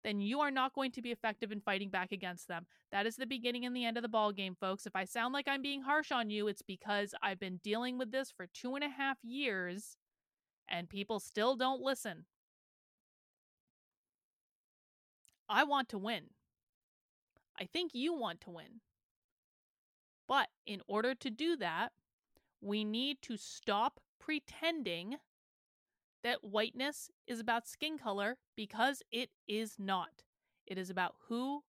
then 0.06 0.20
you 0.20 0.38
are 0.38 0.52
not 0.52 0.72
going 0.72 0.92
to 0.92 1.02
be 1.02 1.10
effective 1.10 1.50
in 1.50 1.60
fighting 1.60 1.90
back 1.90 2.12
against 2.12 2.46
them. 2.46 2.64
That 2.92 3.06
is 3.06 3.16
the 3.16 3.26
beginning 3.26 3.64
and 3.64 3.74
the 3.74 3.84
end 3.84 3.96
of 3.96 4.04
the 4.04 4.08
ball 4.08 4.30
game, 4.30 4.54
folks. 4.54 4.86
If 4.86 4.94
I 4.94 5.04
sound 5.04 5.34
like 5.34 5.48
I'm 5.48 5.62
being 5.62 5.82
harsh 5.82 6.12
on 6.12 6.30
you, 6.30 6.46
it's 6.46 6.62
because 6.62 7.12
I've 7.24 7.40
been 7.40 7.58
dealing 7.64 7.98
with 7.98 8.12
this 8.12 8.30
for 8.30 8.46
two 8.46 8.76
and 8.76 8.84
a 8.84 8.88
half 8.88 9.18
years 9.24 9.96
and 10.68 10.88
people 10.88 11.18
still 11.18 11.56
don't 11.56 11.82
listen. 11.82 12.24
I 15.48 15.64
want 15.64 15.88
to 15.88 15.98
win. 15.98 16.26
I 17.60 17.64
think 17.64 17.90
you 17.92 18.14
want 18.14 18.40
to 18.42 18.50
win. 18.50 18.80
But 20.28 20.50
in 20.66 20.82
order 20.86 21.16
to 21.16 21.30
do 21.30 21.56
that, 21.56 21.90
we 22.60 22.84
need 22.84 23.22
to 23.22 23.36
stop 23.36 23.98
pretending 24.20 25.16
that 26.22 26.42
whiteness 26.42 27.10
is 27.26 27.40
about 27.40 27.68
skin 27.68 27.98
color 27.98 28.36
because 28.56 29.02
it 29.10 29.30
is 29.46 29.74
not. 29.78 30.24
It 30.66 30.78
is 30.78 30.90
about 30.90 31.14
who 31.28 31.62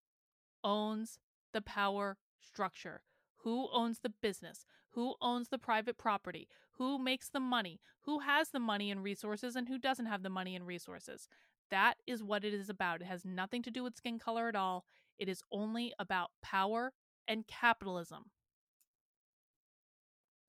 owns 0.63 1.19
the 1.53 1.61
power 1.61 2.17
structure, 2.39 3.01
who 3.43 3.69
owns 3.71 3.99
the 3.99 4.13
business, 4.21 4.65
who 4.91 5.15
owns 5.21 5.49
the 5.49 5.59
private 5.59 5.97
property, 5.97 6.47
who 6.77 6.97
makes 6.97 7.29
the 7.29 7.39
money, 7.39 7.79
who 8.01 8.19
has 8.19 8.49
the 8.49 8.59
money 8.59 8.89
and 8.89 9.03
resources, 9.03 9.55
and 9.55 9.67
who 9.67 9.77
doesn't 9.77 10.05
have 10.05 10.23
the 10.23 10.29
money 10.29 10.55
and 10.55 10.65
resources. 10.65 11.27
That 11.69 11.95
is 12.07 12.23
what 12.23 12.45
it 12.45 12.53
is 12.53 12.69
about. 12.69 13.01
It 13.01 13.07
has 13.07 13.25
nothing 13.25 13.61
to 13.63 13.71
do 13.71 13.83
with 13.83 13.97
skin 13.97 14.19
color 14.19 14.47
at 14.47 14.55
all. 14.55 14.85
It 15.19 15.27
is 15.27 15.43
only 15.51 15.93
about 15.99 16.31
power 16.41 16.93
and 17.27 17.45
capitalism. 17.47 18.31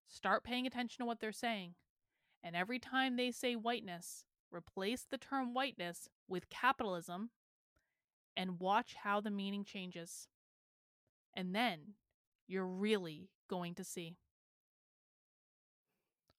Start 0.09 0.45
paying 0.45 0.67
attention 0.67 1.03
to 1.03 1.07
what 1.07 1.21
they're 1.21 1.33
saying. 1.33 1.75
And 2.43 2.55
every 2.55 2.79
time 2.79 3.17
they 3.17 3.31
say 3.31 3.55
whiteness, 3.55 4.25
replace 4.53 5.07
the 5.11 5.19
term 5.19 5.55
whiteness 5.55 6.09
with 6.29 6.51
capitalism 6.51 7.31
and 8.37 8.61
watch 8.61 8.95
how 9.03 9.21
the 9.21 9.31
meaning 9.31 9.65
changes. 9.65 10.29
And 11.35 11.55
then 11.55 11.95
you're 12.47 12.67
really 12.67 13.29
going 13.49 13.75
to 13.75 13.85
see. 13.85 14.17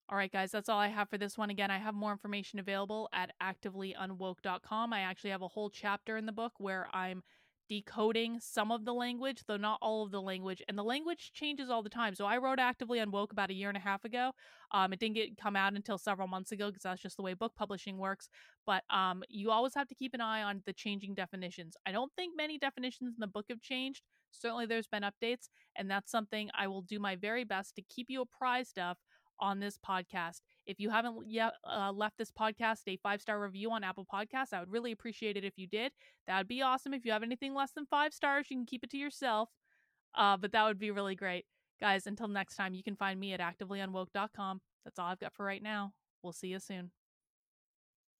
All 0.09 0.17
right, 0.17 0.31
guys, 0.31 0.51
that's 0.51 0.69
all 0.69 0.79
I 0.79 0.87
have 0.87 1.09
for 1.09 1.19
this 1.19 1.37
one. 1.37 1.51
Again, 1.51 1.69
I 1.69 1.77
have 1.77 1.93
more 1.93 2.11
information 2.11 2.57
available 2.57 3.09
at 3.13 3.31
activelyunwoke.com. 3.43 4.91
I 4.91 5.01
actually 5.01 5.29
have 5.29 5.43
a 5.43 5.47
whole 5.49 5.69
chapter 5.69 6.17
in 6.17 6.25
the 6.25 6.31
book 6.31 6.53
where 6.57 6.87
I'm 6.91 7.21
decoding 7.69 8.39
some 8.41 8.71
of 8.71 8.83
the 8.83 8.93
language, 8.93 9.43
though 9.47 9.57
not 9.57 9.77
all 9.81 10.03
of 10.03 10.11
the 10.11 10.21
language. 10.21 10.61
And 10.67 10.77
the 10.77 10.83
language 10.83 11.31
changes 11.33 11.69
all 11.69 11.83
the 11.83 11.89
time. 11.89 12.15
So 12.15 12.25
I 12.25 12.37
wrote 12.37 12.59
Actively 12.59 12.99
Unwoke 12.99 13.31
about 13.31 13.51
a 13.51 13.53
year 13.53 13.69
and 13.69 13.77
a 13.77 13.81
half 13.81 14.03
ago. 14.03 14.31
Um, 14.71 14.91
it 14.91 14.99
didn't 14.99 15.15
get 15.15 15.37
come 15.37 15.55
out 15.55 15.73
until 15.73 15.97
several 15.97 16.27
months 16.27 16.51
ago 16.51 16.67
because 16.67 16.83
that's 16.83 17.01
just 17.01 17.17
the 17.17 17.23
way 17.23 17.33
book 17.33 17.53
publishing 17.55 17.97
works. 17.97 18.27
But 18.65 18.83
um, 18.89 19.23
you 19.29 19.51
always 19.51 19.75
have 19.75 19.87
to 19.87 19.95
keep 19.95 20.13
an 20.13 20.21
eye 20.21 20.43
on 20.43 20.61
the 20.65 20.73
changing 20.73 21.13
definitions. 21.13 21.77
I 21.85 21.91
don't 21.91 22.11
think 22.15 22.35
many 22.35 22.57
definitions 22.57 23.13
in 23.15 23.19
the 23.19 23.27
book 23.27 23.45
have 23.49 23.61
changed. 23.61 24.01
Certainly, 24.31 24.67
there's 24.67 24.87
been 24.87 25.03
updates, 25.03 25.49
and 25.75 25.89
that's 25.89 26.11
something 26.11 26.49
I 26.57 26.67
will 26.67 26.81
do 26.81 26.99
my 26.99 27.15
very 27.15 27.43
best 27.43 27.75
to 27.75 27.81
keep 27.81 28.07
you 28.09 28.21
apprised 28.21 28.77
of 28.77 28.97
on 29.39 29.59
this 29.59 29.77
podcast. 29.77 30.41
If 30.65 30.79
you 30.79 30.89
haven't 30.89 31.17
yet 31.27 31.53
uh, 31.63 31.91
left 31.91 32.17
this 32.17 32.31
podcast 32.31 32.81
a 32.87 32.97
five 32.97 33.21
star 33.21 33.39
review 33.41 33.71
on 33.71 33.83
Apple 33.83 34.05
Podcasts, 34.11 34.53
I 34.53 34.59
would 34.59 34.71
really 34.71 34.91
appreciate 34.91 35.37
it 35.37 35.43
if 35.43 35.57
you 35.57 35.67
did. 35.67 35.91
That 36.27 36.37
would 36.37 36.47
be 36.47 36.61
awesome. 36.61 36.93
If 36.93 37.05
you 37.05 37.11
have 37.11 37.23
anything 37.23 37.53
less 37.53 37.71
than 37.71 37.85
five 37.85 38.13
stars, 38.13 38.47
you 38.49 38.57
can 38.57 38.65
keep 38.65 38.83
it 38.83 38.89
to 38.91 38.97
yourself. 38.97 39.49
Uh, 40.15 40.37
but 40.37 40.51
that 40.51 40.65
would 40.65 40.79
be 40.79 40.91
really 40.91 41.15
great. 41.15 41.45
Guys, 41.79 42.07
until 42.07 42.27
next 42.27 42.55
time, 42.55 42.73
you 42.73 42.83
can 42.83 42.95
find 42.95 43.19
me 43.19 43.33
at 43.33 43.39
activelyunwoke.com. 43.39 44.61
That's 44.83 44.99
all 44.99 45.07
I've 45.07 45.19
got 45.19 45.33
for 45.33 45.45
right 45.45 45.63
now. 45.63 45.93
We'll 46.21 46.33
see 46.33 46.49
you 46.49 46.59
soon. 46.59 46.91